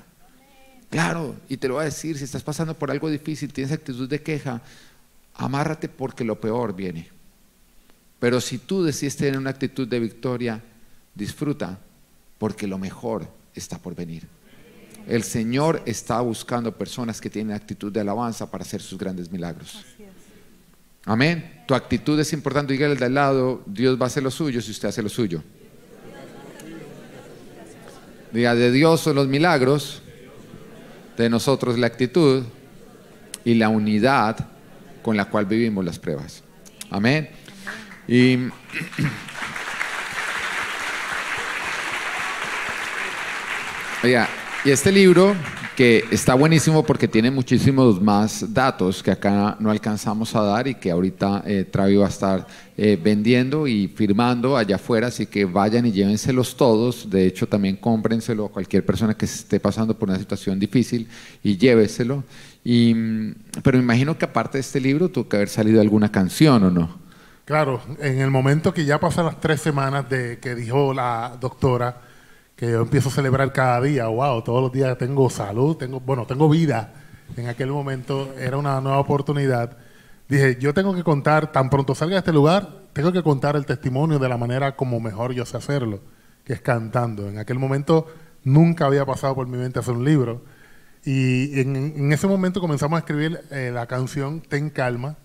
[0.90, 1.36] claro.
[1.50, 4.24] Y te lo voy a decir, si estás pasando por algo difícil, tienes actitud de
[4.24, 4.62] queja,
[5.34, 7.10] amárrate porque lo peor viene.
[8.20, 10.64] Pero si tú decides tener una actitud de victoria,
[11.20, 11.80] disfruta
[12.40, 14.28] porque lo mejor está por venir.
[15.08, 19.86] El Señor está buscando personas que tienen actitud de alabanza para hacer sus grandes milagros.
[21.06, 21.64] Amén.
[21.68, 22.74] Tu actitud es importante.
[22.74, 25.44] Dígale de al lado, Dios va a hacer lo suyo si usted hace lo suyo.
[28.32, 30.04] Diga, de Dios son los milagros,
[31.18, 32.44] de nosotros la actitud
[33.44, 34.48] y la unidad
[35.02, 36.44] con la cual vivimos las pruebas.
[36.92, 37.30] Amén.
[38.08, 38.38] Y
[44.02, 44.30] Oiga,
[44.64, 45.36] y este libro
[45.76, 50.76] que está buenísimo porque tiene muchísimos más datos que acá no alcanzamos a dar y
[50.76, 52.48] que ahorita eh, Travi va a estar
[52.78, 57.10] eh, vendiendo y firmando allá afuera, así que vayan y llévenselos todos.
[57.10, 61.06] De hecho, también cómprenselo a cualquier persona que esté pasando por una situación difícil
[61.44, 62.24] y lléveselo.
[62.64, 66.10] Y, mm, pero me imagino que aparte de este libro tuvo que haber salido alguna
[66.10, 67.00] canción o no.
[67.44, 72.09] Claro, en el momento que ya pasan las tres semanas de que dijo la doctora,
[72.60, 76.28] que yo empiezo a celebrar cada día, wow, todos los días tengo salud, tengo, bueno,
[76.28, 76.92] tengo vida.
[77.38, 79.78] En aquel momento era una nueva oportunidad.
[80.28, 83.66] Dije, yo tengo que contar, tan pronto salga de este lugar, tengo que contar el
[83.66, 86.02] testimonio de la manera como mejor yo sé hacerlo,
[86.44, 87.30] que es cantando.
[87.30, 88.08] En aquel momento
[88.44, 90.44] nunca había pasado por mi mente hacer un libro.
[91.06, 95.16] Y en, ese momento comenzamos a escribir eh, la canción Ten Calma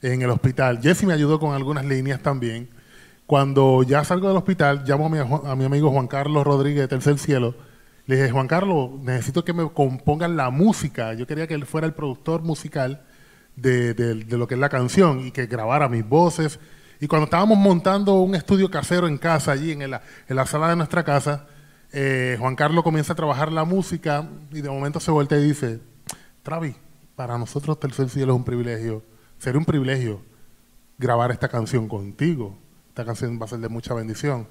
[0.00, 0.80] en el hospital.
[0.80, 2.70] Jesse me ayudó con algunas líneas también.
[3.32, 7.54] Cuando ya salgo del hospital, llamo a mi, amigo Juan Carlos Rodríguez Tercer Cielo.
[8.04, 11.14] Le dije, Juan Carlos, necesito que me compongan la música.
[11.14, 13.06] Yo quería que él fuera el productor musical
[13.56, 16.60] de, lo que es la canción y que grabara mis voces.
[17.00, 21.02] Y cuando estábamos montando un estudio casero en casa, allí en la, sala de nuestra
[21.02, 21.46] casa,
[21.90, 25.80] eh, Juan Carlos comienza a trabajar la música y de momento se voltea y dice,
[26.42, 26.76] Travi,
[27.16, 29.02] para nosotros Tercer Cielo es un privilegio,
[29.38, 30.20] sería un privilegio
[30.98, 32.58] grabar esta canción contigo
[32.92, 34.46] esta canción va a ser de mucha bendición.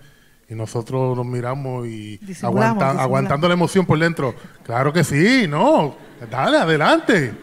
[0.49, 4.33] Y nosotros nos miramos y aguantando la emoción por dentro.
[4.63, 5.95] Claro que sí, no,
[6.29, 7.35] dale, adelante.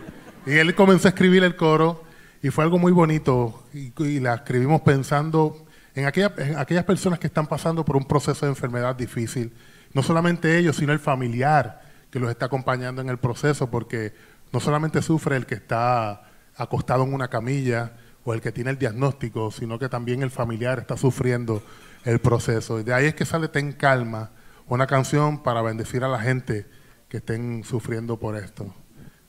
[0.45, 2.03] Y él comenzó a escribir el coro
[2.43, 3.63] y fue algo muy bonito.
[3.73, 8.51] Y, la escribimos pensando en, en aquellas personas que están pasando por un proceso de
[8.51, 9.53] enfermedad difícil.
[9.95, 11.81] No solamente ellos, sino el familiar
[12.11, 14.15] que los está acompañando en el proceso, porque
[14.53, 16.25] no solamente sufre el que está
[16.57, 17.93] acostado en una camilla,
[18.25, 21.63] o el que tiene el diagnóstico, sino que también el familiar está sufriendo
[22.05, 22.81] el proceso.
[22.81, 24.31] Y de ahí es que sale Ten Calma,
[24.67, 26.67] una canción para bendecir a la gente
[27.09, 28.75] que estén sufriendo por esto.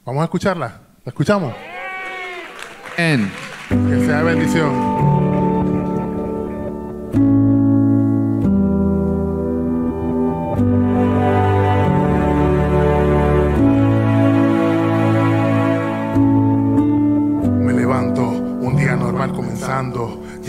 [0.05, 0.81] Vamos a escucharla.
[1.05, 1.53] ¿La escuchamos?
[3.69, 5.08] Que sea bendición.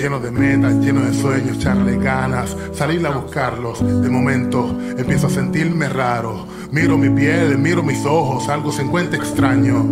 [0.01, 3.81] Lleno de metas, lleno de sueños, echarle ganas, salir a buscarlos.
[3.81, 6.47] De momento empiezo a sentirme raro.
[6.71, 9.85] Miro mi piel, miro mis ojos, algo se encuentra extraño.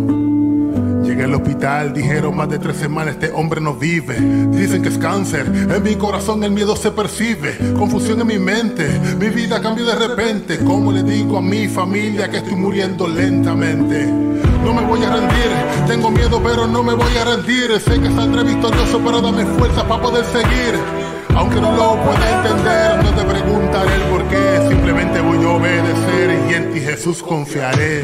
[1.03, 4.19] Llegué al hospital, dijeron más de tres semanas, este hombre no vive.
[4.51, 7.57] Dicen que es cáncer, en mi corazón el miedo se percibe.
[7.77, 8.87] Confusión en mi mente,
[9.19, 10.57] mi vida cambió de repente.
[10.59, 14.48] ¿Cómo le digo a mi familia que estoy muriendo lentamente?
[14.63, 15.51] No me voy a rendir,
[15.87, 17.79] tengo miedo pero no me voy a rendir.
[17.79, 20.79] Sé que saldré victorioso pero dame fuerza para poder seguir.
[21.35, 24.67] Aunque no lo pueda entender, no te preguntaré el por qué.
[24.67, 28.03] Simplemente voy a obedecer y en ti Jesús confiaré.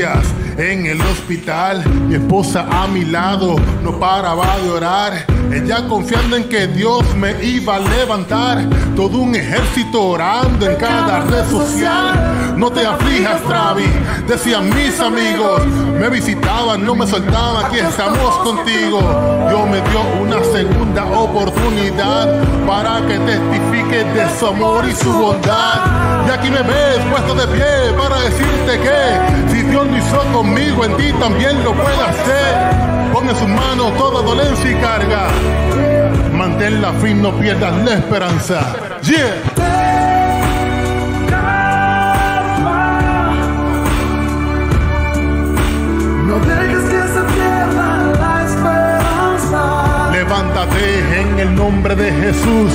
[0.00, 5.37] En el hospital, mi esposa a mi lado no paraba de orar.
[5.52, 8.66] Ella confiando en que Dios me iba a levantar.
[8.94, 12.54] Todo un ejército orando en cada red social.
[12.56, 13.86] No te aflijas, Travi,
[14.26, 15.64] decían mis amigos.
[15.98, 19.00] Me visitaban, no me soltaban, aquí estamos contigo.
[19.48, 26.26] Dios me dio una segunda oportunidad para que testifique de su amor y su bondad.
[26.26, 30.84] Y aquí me ves puesto de pie para decirte que si Dios lo hizo conmigo,
[30.84, 32.87] en ti también lo puede hacer.
[33.18, 35.26] Pon en sus manos toda dolencia y carga.
[36.32, 38.76] Manténla fin, no pierdas la esperanza.
[39.02, 39.34] Yeah.
[46.28, 47.88] No dejes que se pierda
[48.20, 50.10] la esperanza.
[50.12, 52.72] Levántate en el nombre de Jesús.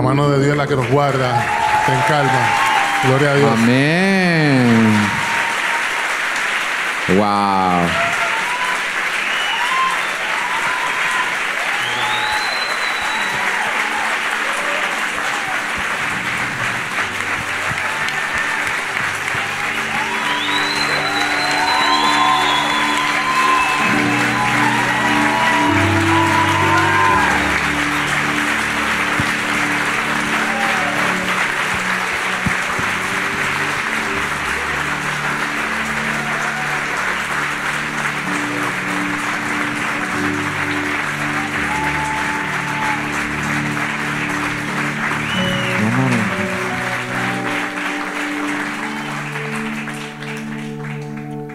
[0.00, 1.44] La mano de Dios es la que nos guarda.
[1.84, 2.48] Ten calma.
[3.04, 3.50] Gloria a Dios.
[3.52, 4.96] Amén.
[7.18, 7.99] Wow.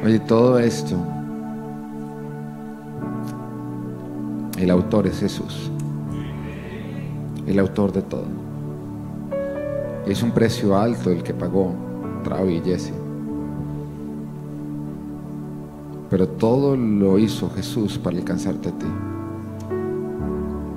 [0.05, 0.95] Oye, todo esto,
[4.59, 5.71] el autor es Jesús,
[7.47, 8.27] el autor de todo.
[10.05, 11.73] Es un precio alto el que pagó
[12.23, 12.93] Travi y Jesse.
[16.11, 18.85] Pero todo lo hizo Jesús para alcanzarte a ti.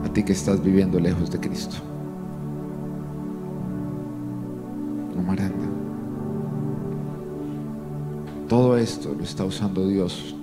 [0.06, 1.76] A ti que estás viviendo lejos de Cristo.
[9.18, 10.34] Lo está usando Dios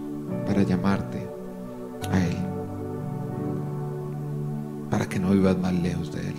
[0.45, 1.27] para llamarte
[2.11, 2.37] a Él.
[4.91, 6.35] Para que no vivas más lejos de Él.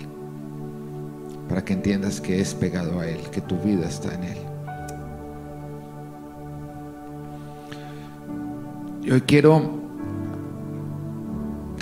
[1.49, 4.37] Para que entiendas que es pegado a Él, que tu vida está en Él.
[9.03, 9.77] Y hoy quiero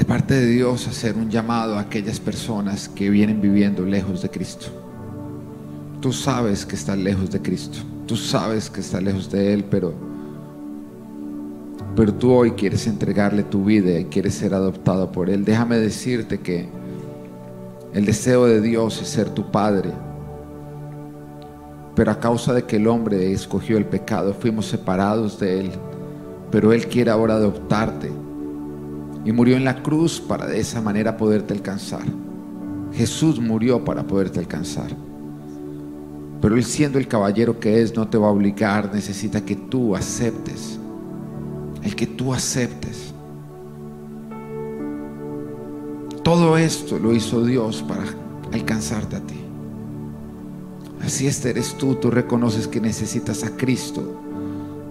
[0.05, 4.67] parte de Dios hacer un llamado a aquellas personas que vienen viviendo lejos de Cristo.
[5.99, 7.79] Tú sabes que estás lejos de Cristo.
[8.05, 9.93] Tú sabes que estás lejos de Él, pero,
[11.95, 15.45] pero tú hoy quieres entregarle tu vida y quieres ser adoptado por Él.
[15.45, 16.67] Déjame decirte que
[17.93, 19.91] el deseo de Dios es ser tu Padre.
[21.95, 25.71] Pero a causa de que el hombre escogió el pecado, fuimos separados de Él.
[26.51, 28.11] Pero Él quiere ahora adoptarte.
[29.23, 32.03] Y murió en la cruz para de esa manera poderte alcanzar.
[32.91, 34.91] Jesús murió para poderte alcanzar.
[36.41, 39.95] Pero Él siendo el caballero que es, no te va a obligar, necesita que tú
[39.95, 40.77] aceptes.
[41.85, 43.13] El que tú aceptes.
[46.23, 48.03] Todo esto lo hizo Dios para
[48.51, 49.39] alcanzarte a ti.
[51.03, 54.19] Así este eres tú, tú reconoces que necesitas a Cristo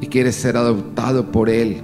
[0.01, 1.83] y quieres ser adoptado por Él.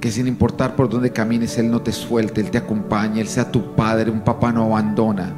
[0.00, 3.52] Que sin importar por dónde camines, Él no te suelte, Él te acompaña, Él sea
[3.52, 5.32] tu padre, un papá no abandona.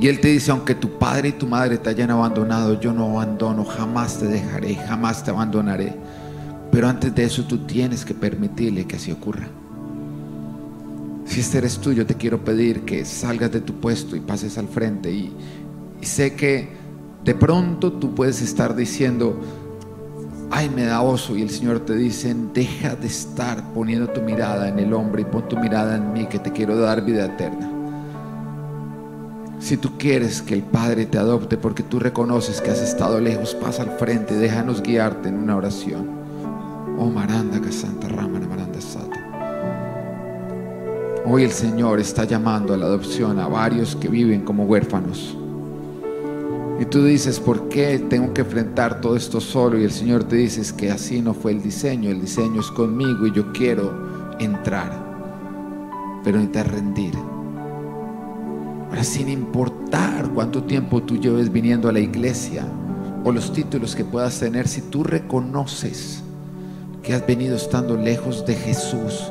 [0.00, 3.10] Y Él te dice, aunque tu padre y tu madre te hayan abandonado, yo no
[3.10, 5.94] abandono, jamás te dejaré, jamás te abandonaré.
[6.74, 9.46] Pero antes de eso tú tienes que permitirle que así ocurra.
[11.24, 14.58] Si este eres tú, yo te quiero pedir que salgas de tu puesto y pases
[14.58, 15.12] al frente.
[15.12, 15.32] Y,
[16.02, 16.70] y sé que
[17.22, 19.40] de pronto tú puedes estar diciendo,
[20.50, 21.36] ay, me da oso.
[21.36, 25.26] Y el Señor te dice, deja de estar poniendo tu mirada en el hombre y
[25.26, 27.70] pon tu mirada en mí, que te quiero dar vida eterna.
[29.60, 33.54] Si tú quieres que el Padre te adopte porque tú reconoces que has estado lejos,
[33.54, 36.13] pasa al frente, déjanos guiarte en una oración.
[36.96, 39.20] Oh Maranda Santa Ramana Maranda Sata.
[41.26, 45.36] Hoy el Señor está llamando a la adopción a varios que viven como huérfanos.
[46.78, 49.78] Y tú dices, ¿por qué tengo que enfrentar todo esto solo?
[49.78, 53.26] Y el Señor te dice que así no fue el diseño, el diseño es conmigo
[53.26, 54.92] y yo quiero entrar,
[56.22, 57.14] pero necesitas rendir.
[58.88, 62.64] Ahora, sin importar cuánto tiempo tú lleves viniendo a la iglesia
[63.24, 66.23] o los títulos que puedas tener, si tú reconoces
[67.04, 69.30] que has venido estando lejos de Jesús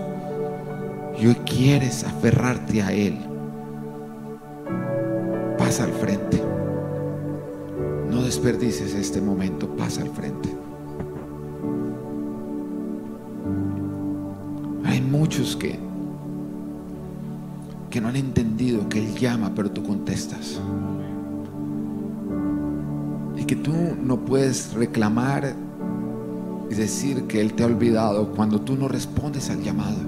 [1.20, 3.18] y hoy quieres aferrarte a Él,
[5.58, 6.42] pasa al frente.
[8.12, 10.50] No desperdices este momento, pasa al frente.
[14.86, 15.80] Hay muchos que
[17.90, 20.60] que no han entendido que Él llama, pero tú contestas.
[23.38, 25.56] Y que tú no puedes reclamar
[26.74, 30.00] y decir que Él te ha olvidado cuando tú no respondes al llamado.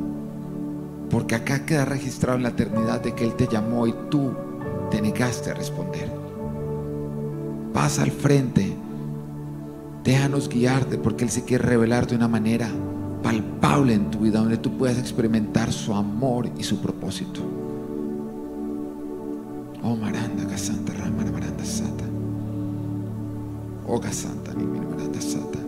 [1.10, 4.34] Porque acá queda registrado en la eternidad de que Él te llamó y tú
[4.90, 6.12] te negaste a responder.
[7.74, 8.76] Pasa al frente.
[10.04, 12.70] Déjanos guiarte porque Él se quiere revelar de una manera
[13.22, 17.42] palpable en tu vida donde tú puedas experimentar su amor y su propósito.
[19.84, 22.06] Oh Maranda, Gasanta, Ramana, Maranda, Sata.
[23.88, 25.65] Oh Gasanta, Nimi, Maranda, Sata.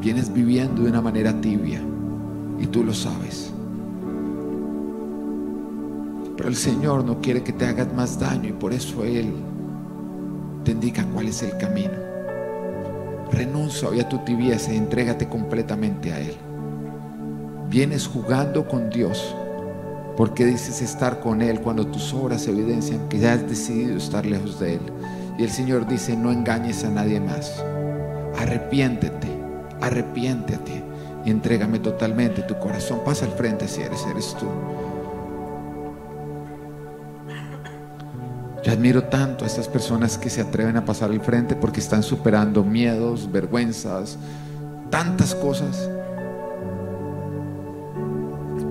[0.00, 1.80] Vienes viviendo de una manera tibia
[2.58, 3.52] y tú lo sabes.
[6.36, 9.30] Pero el Señor no quiere que te hagas más daño y por eso Él
[10.64, 11.92] te indica cuál es el camino.
[13.30, 16.34] Renuncia hoy a tu tibieza y entrégate completamente a Él.
[17.68, 19.34] Vienes jugando con Dios
[20.16, 24.58] porque dices estar con Él cuando tus obras evidencian que ya has decidido estar lejos
[24.60, 24.80] de Él.
[25.38, 27.64] Y el Señor dice, no engañes a nadie más.
[28.38, 29.29] Arrepiéntete,
[29.80, 30.82] arrepiéntete
[31.24, 33.00] y entrégame totalmente tu corazón.
[33.04, 34.46] Pasa al frente si eres, eres tú.
[38.62, 42.02] Yo admiro tanto a estas personas que se atreven a pasar al frente porque están
[42.02, 44.18] superando miedos, vergüenzas,
[44.90, 45.88] tantas cosas.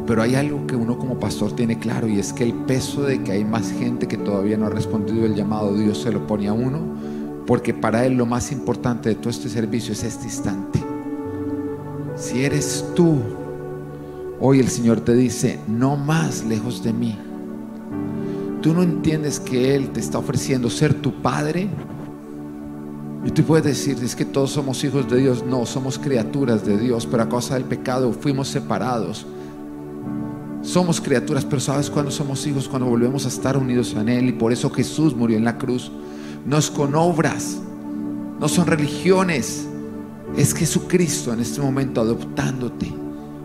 [0.06, 3.24] Pero hay algo que uno como pastor tiene claro y es que el peso de
[3.24, 6.48] que hay más gente que todavía no ha respondido el llamado, Dios se lo pone
[6.48, 6.80] a uno,
[7.48, 10.79] porque para Él lo más importante de todo este servicio es este instante.
[12.20, 13.18] Si eres tú,
[14.42, 17.18] hoy el Señor te dice, no más lejos de mí.
[18.62, 21.70] Tú no entiendes que Él te está ofreciendo ser tu Padre.
[23.24, 25.46] Y tú puedes decir, es que todos somos hijos de Dios.
[25.46, 29.26] No, somos criaturas de Dios, pero a causa del pecado fuimos separados.
[30.62, 32.68] Somos criaturas, pero ¿sabes cuándo somos hijos?
[32.68, 34.28] Cuando volvemos a estar unidos en Él.
[34.28, 35.90] Y por eso Jesús murió en la cruz.
[36.46, 37.60] No es con obras,
[38.42, 39.69] no son religiones.
[40.38, 42.92] Es Jesucristo en este momento adoptándote,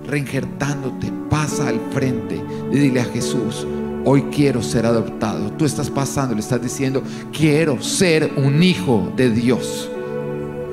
[0.07, 1.12] reinjertándote.
[1.28, 2.41] Pasa al frente
[2.72, 3.66] y dile a Jesús,
[4.05, 5.51] hoy quiero ser adoptado.
[5.53, 9.91] Tú estás pasando, le estás diciendo, quiero ser un hijo de Dios.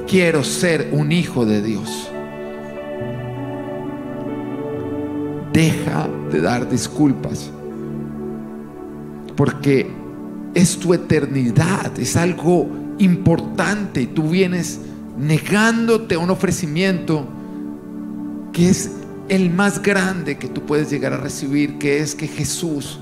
[0.07, 2.09] Quiero ser un hijo de Dios.
[5.53, 7.49] Deja de dar disculpas.
[9.35, 9.89] Porque
[10.53, 12.67] es tu eternidad, es algo
[12.99, 14.79] importante tú vienes
[15.21, 17.27] negándote un ofrecimiento
[18.51, 18.91] que es
[19.29, 22.99] el más grande que tú puedes llegar a recibir, que es que Jesús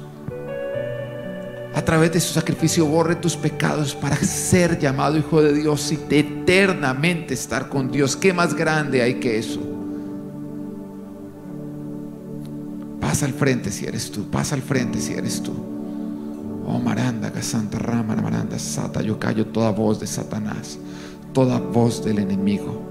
[1.74, 6.00] a través de su sacrificio borre tus pecados para ser llamado hijo de Dios y
[6.10, 8.18] eternamente estar con Dios.
[8.18, 9.62] ¿Qué más grande hay que eso?
[13.00, 15.54] Pasa al frente si eres tú, pasa al frente si eres tú.
[16.66, 20.78] Oh Maranda, Santa Rama, Maranda, Sata, yo callo toda voz de Satanás,
[21.34, 22.82] toda voz del enemigo.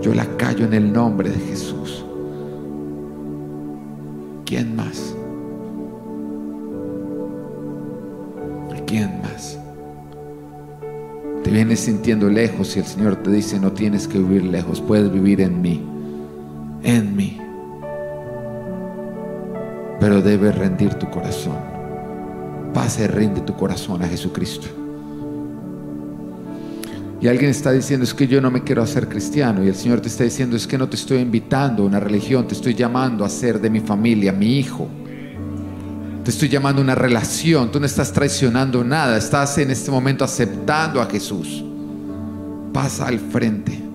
[0.00, 2.04] Yo la callo en el nombre de Jesús.
[4.44, 5.14] ¿Quién más?
[8.90, 9.56] ¿Quién más?
[11.44, 15.12] Te vienes sintiendo lejos y el Señor te dice, no tienes que vivir lejos, puedes
[15.12, 15.80] vivir en mí,
[16.82, 17.40] en mí.
[20.00, 21.58] Pero debes rendir tu corazón.
[22.74, 24.79] Pase, rinde tu corazón a Jesucristo.
[27.20, 29.62] Y alguien está diciendo, es que yo no me quiero hacer cristiano.
[29.62, 32.48] Y el Señor te está diciendo, es que no te estoy invitando a una religión,
[32.48, 34.88] te estoy llamando a ser de mi familia, mi hijo.
[36.24, 40.24] Te estoy llamando a una relación, tú no estás traicionando nada, estás en este momento
[40.24, 41.62] aceptando a Jesús.
[42.72, 43.89] Pasa al frente.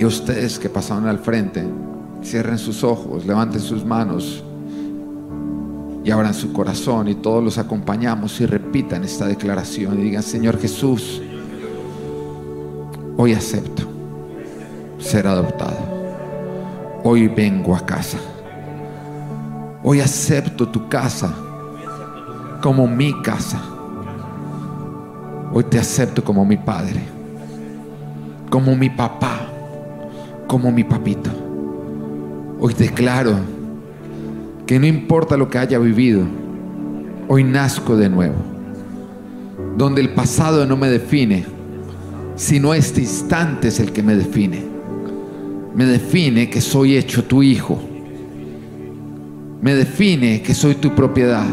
[0.00, 1.62] Y ustedes que pasaron al frente,
[2.24, 4.42] cierren sus ojos, levanten sus manos
[6.02, 10.58] y abran su corazón y todos los acompañamos y repitan esta declaración y digan, Señor
[10.58, 11.20] Jesús,
[13.18, 13.82] hoy acepto
[14.98, 15.76] ser adoptado.
[17.04, 18.16] Hoy vengo a casa.
[19.84, 21.30] Hoy acepto tu casa
[22.62, 23.60] como mi casa.
[25.52, 27.02] Hoy te acepto como mi padre,
[28.48, 29.39] como mi papá,
[30.50, 31.30] como mi papito.
[32.58, 33.36] Hoy declaro
[34.66, 36.24] que no importa lo que haya vivido,
[37.28, 38.34] hoy nazco de nuevo.
[39.76, 41.44] Donde el pasado no me define,
[42.34, 44.60] sino este instante es el que me define.
[45.76, 47.80] Me define que soy hecho tu hijo.
[49.62, 51.46] Me define que soy tu propiedad.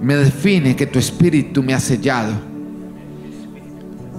[0.00, 2.32] Me define que tu espíritu me ha sellado.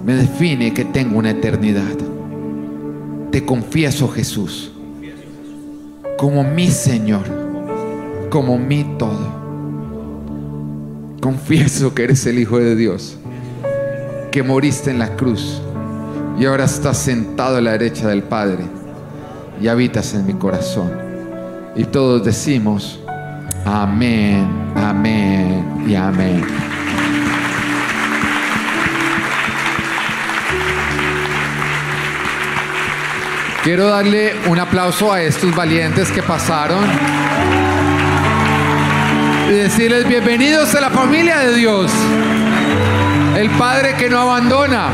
[0.06, 2.11] Me define que tengo una eternidad.
[3.32, 4.70] Te confieso, Jesús,
[6.18, 7.24] como mi Señor,
[8.28, 9.42] como mi todo.
[11.18, 13.16] Confieso que eres el Hijo de Dios,
[14.30, 15.62] que moriste en la cruz
[16.38, 18.64] y ahora estás sentado a la derecha del Padre
[19.62, 20.92] y habitas en mi corazón.
[21.74, 23.00] Y todos decimos,
[23.64, 26.71] amén, amén y amén.
[33.62, 36.84] Quiero darle un aplauso a estos valientes que pasaron
[39.48, 41.92] y decirles bienvenidos a la familia de Dios.
[43.36, 44.88] El Padre que no abandona,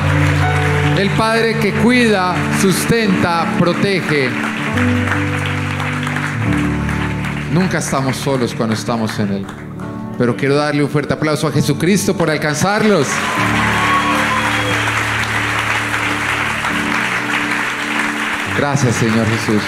[0.98, 4.28] el Padre que cuida, sustenta, protege.
[7.54, 9.46] Nunca estamos solos cuando estamos en Él.
[10.18, 13.06] Pero quiero darle un fuerte aplauso a Jesucristo por alcanzarlos.
[18.58, 19.62] Gracias, Señor Jesús.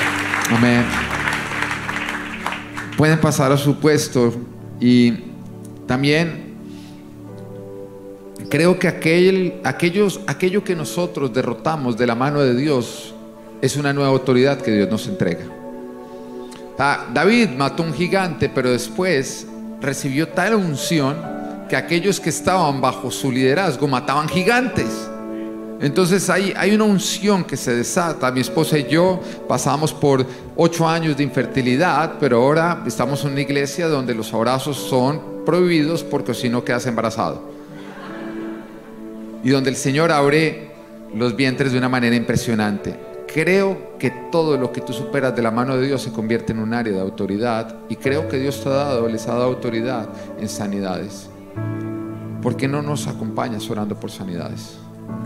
[0.51, 0.85] Amén.
[2.97, 4.35] Pueden pasar a su puesto
[4.81, 5.13] y
[5.87, 6.57] también
[8.49, 13.15] creo que aquel, aquellos, aquello que nosotros derrotamos de la mano de Dios
[13.63, 15.45] es una nueva autoridad que Dios nos entrega.
[16.77, 19.47] Ah, David mató un gigante, pero después
[19.81, 21.17] recibió tal unción
[21.69, 25.09] que aquellos que estaban bajo su liderazgo mataban gigantes.
[25.81, 28.31] Entonces hay, hay una unción que se desata.
[28.31, 30.27] Mi esposa y yo pasamos por
[30.57, 36.05] ocho años de infertilidad, pero ahora estamos en una iglesia donde los abrazos son prohibidos
[36.05, 37.51] porque si no quedas embarazado.
[39.43, 40.71] Y donde el Señor abre
[41.15, 42.95] los vientres de una manera impresionante.
[43.33, 46.59] Creo que todo lo que tú superas de la mano de Dios se convierte en
[46.59, 50.09] un área de autoridad y creo que Dios te ha dado, les ha dado autoridad
[50.39, 51.31] en sanidades.
[52.43, 54.77] ¿Por qué no nos acompañas orando por sanidades?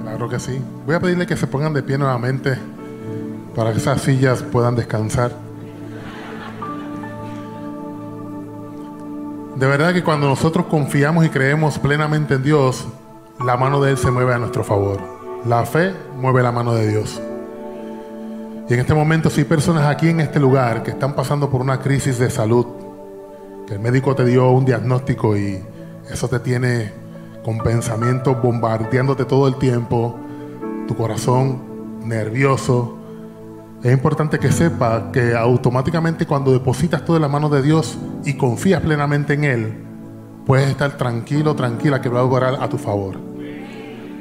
[0.02, 0.61] Claro que sí.
[0.86, 2.56] Voy a pedirle que se pongan de pie nuevamente
[3.55, 5.32] para que esas sillas puedan descansar.
[9.56, 12.86] De verdad que cuando nosotros confiamos y creemos plenamente en Dios,
[13.44, 15.01] la mano de Él se mueve a nuestro favor.
[15.47, 17.20] La fe mueve la mano de Dios.
[18.69, 21.61] Y en este momento, si hay personas aquí en este lugar que están pasando por
[21.61, 22.66] una crisis de salud,
[23.66, 25.62] que el médico te dio un diagnóstico y
[26.11, 27.03] eso te tiene
[27.45, 30.19] con pensamientos bombardeándote todo el tiempo,
[30.89, 31.61] tu corazón
[32.05, 32.99] nervioso.
[33.83, 38.35] Es importante que sepas que automáticamente cuando depositas todo en la mano de Dios y
[38.35, 39.75] confías plenamente en Él,
[40.47, 43.19] puedes estar tranquilo, tranquila, que va a orar a tu favor.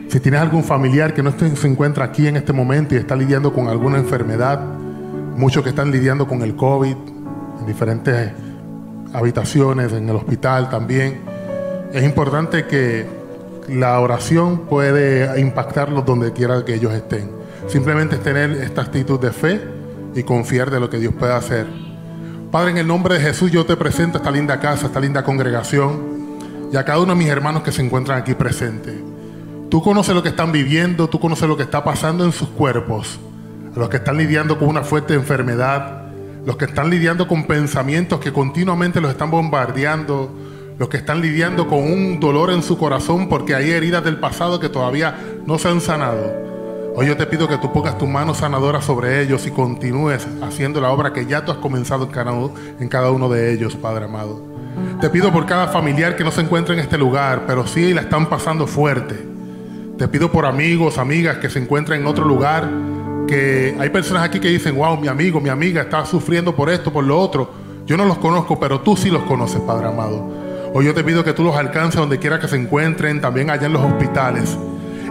[0.10, 3.54] Si tienes algún familiar que no se encuentra aquí en este momento y está lidiando
[3.54, 4.60] con alguna enfermedad,
[5.38, 6.96] muchos que están lidiando con el COVID
[7.62, 8.32] en diferentes
[9.14, 11.33] habitaciones, en el hospital también,
[11.94, 13.06] es importante que
[13.70, 17.30] la oración puede impactarlos donde quiera que ellos estén.
[17.68, 19.62] Simplemente es tener esta actitud de fe
[20.16, 21.68] y confiar de lo que Dios puede hacer.
[22.52, 26.02] Padre, en el nombre de Jesús yo te presento esta linda casa, esta linda congregación
[26.72, 28.96] y a cada uno de mis hermanos que se encuentran aquí presentes.
[29.70, 33.20] Tú conoces lo que están viviendo, tú conoces lo que está pasando en sus cuerpos,
[33.76, 36.08] los que están lidiando con una fuerte enfermedad,
[36.44, 40.32] los que están lidiando con pensamientos que continuamente los están bombardeando,
[40.78, 44.60] los que están lidiando con un dolor en su corazón porque hay heridas del pasado
[44.60, 46.44] que todavía no se han sanado.
[46.96, 50.80] Hoy yo te pido que tú pongas tu mano sanadora sobre ellos y continúes haciendo
[50.80, 52.08] la obra que ya tú has comenzado
[52.80, 54.40] en cada, uno de ellos, Padre amado.
[55.02, 58.02] Te pido por cada familiar que no se encuentra en este lugar, pero sí la
[58.02, 59.16] están pasando fuerte.
[59.98, 62.70] Te pido por amigos, amigas que se encuentran en otro lugar,
[63.28, 66.94] que hay personas aquí que dicen, wow, mi amigo, mi amiga está sufriendo por esto,
[66.94, 67.50] por lo otro.
[67.88, 70.43] Yo no los conozco, pero tú sí los conoces, Padre amado.
[70.76, 73.68] Hoy yo te pido que tú los alcances donde quiera que se encuentren, también allá
[73.68, 74.58] en los hospitales.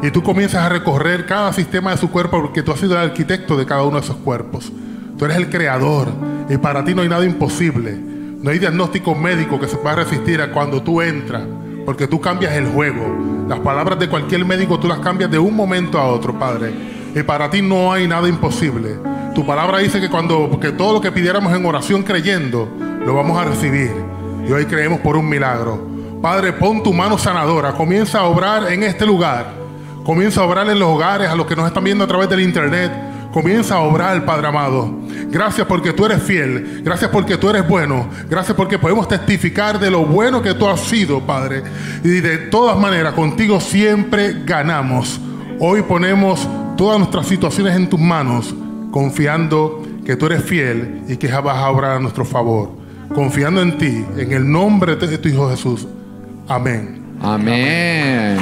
[0.03, 3.11] Y tú comienzas a recorrer cada sistema de su cuerpo porque tú has sido el
[3.11, 4.73] arquitecto de cada uno de esos cuerpos.
[5.17, 6.09] Tú eres el creador
[6.49, 7.97] y para ti no hay nada imposible.
[7.97, 11.45] No hay diagnóstico médico que se pueda resistir a cuando tú entras,
[11.87, 13.45] porque tú cambias el juego.
[13.49, 16.73] Las palabras de cualquier médico tú las cambias de un momento a otro, Padre.
[17.15, 18.97] Y para ti no hay nada imposible.
[19.33, 22.69] Tu palabra dice que cuando que todo lo que pidiéramos en oración creyendo,
[23.07, 23.93] lo vamos a recibir.
[24.47, 25.87] Y hoy creemos por un milagro.
[26.21, 27.73] Padre, pon tu mano sanadora.
[27.73, 29.53] Comienza a obrar en este lugar.
[30.05, 32.41] Comienza a obrar en los hogares, a los que nos están viendo a través del
[32.41, 32.93] internet.
[33.33, 34.95] Comienza a obrar, Padre amado.
[35.29, 36.83] Gracias porque tú eres fiel.
[36.85, 38.09] Gracias porque tú eres bueno.
[38.29, 41.63] Gracias porque podemos testificar de lo bueno que tú has sido, Padre.
[42.05, 45.21] Y de todas maneras, contigo siempre ganamos.
[45.59, 46.47] Hoy ponemos
[46.77, 48.55] todas nuestras situaciones en tus manos,
[48.91, 52.82] confiando que tú eres fiel y que vas a obrar a nuestro favor.
[53.15, 55.87] Confiando en ti, en el nombre de tu Hijo Jesús.
[56.49, 57.03] Amén.
[57.21, 58.39] Amén.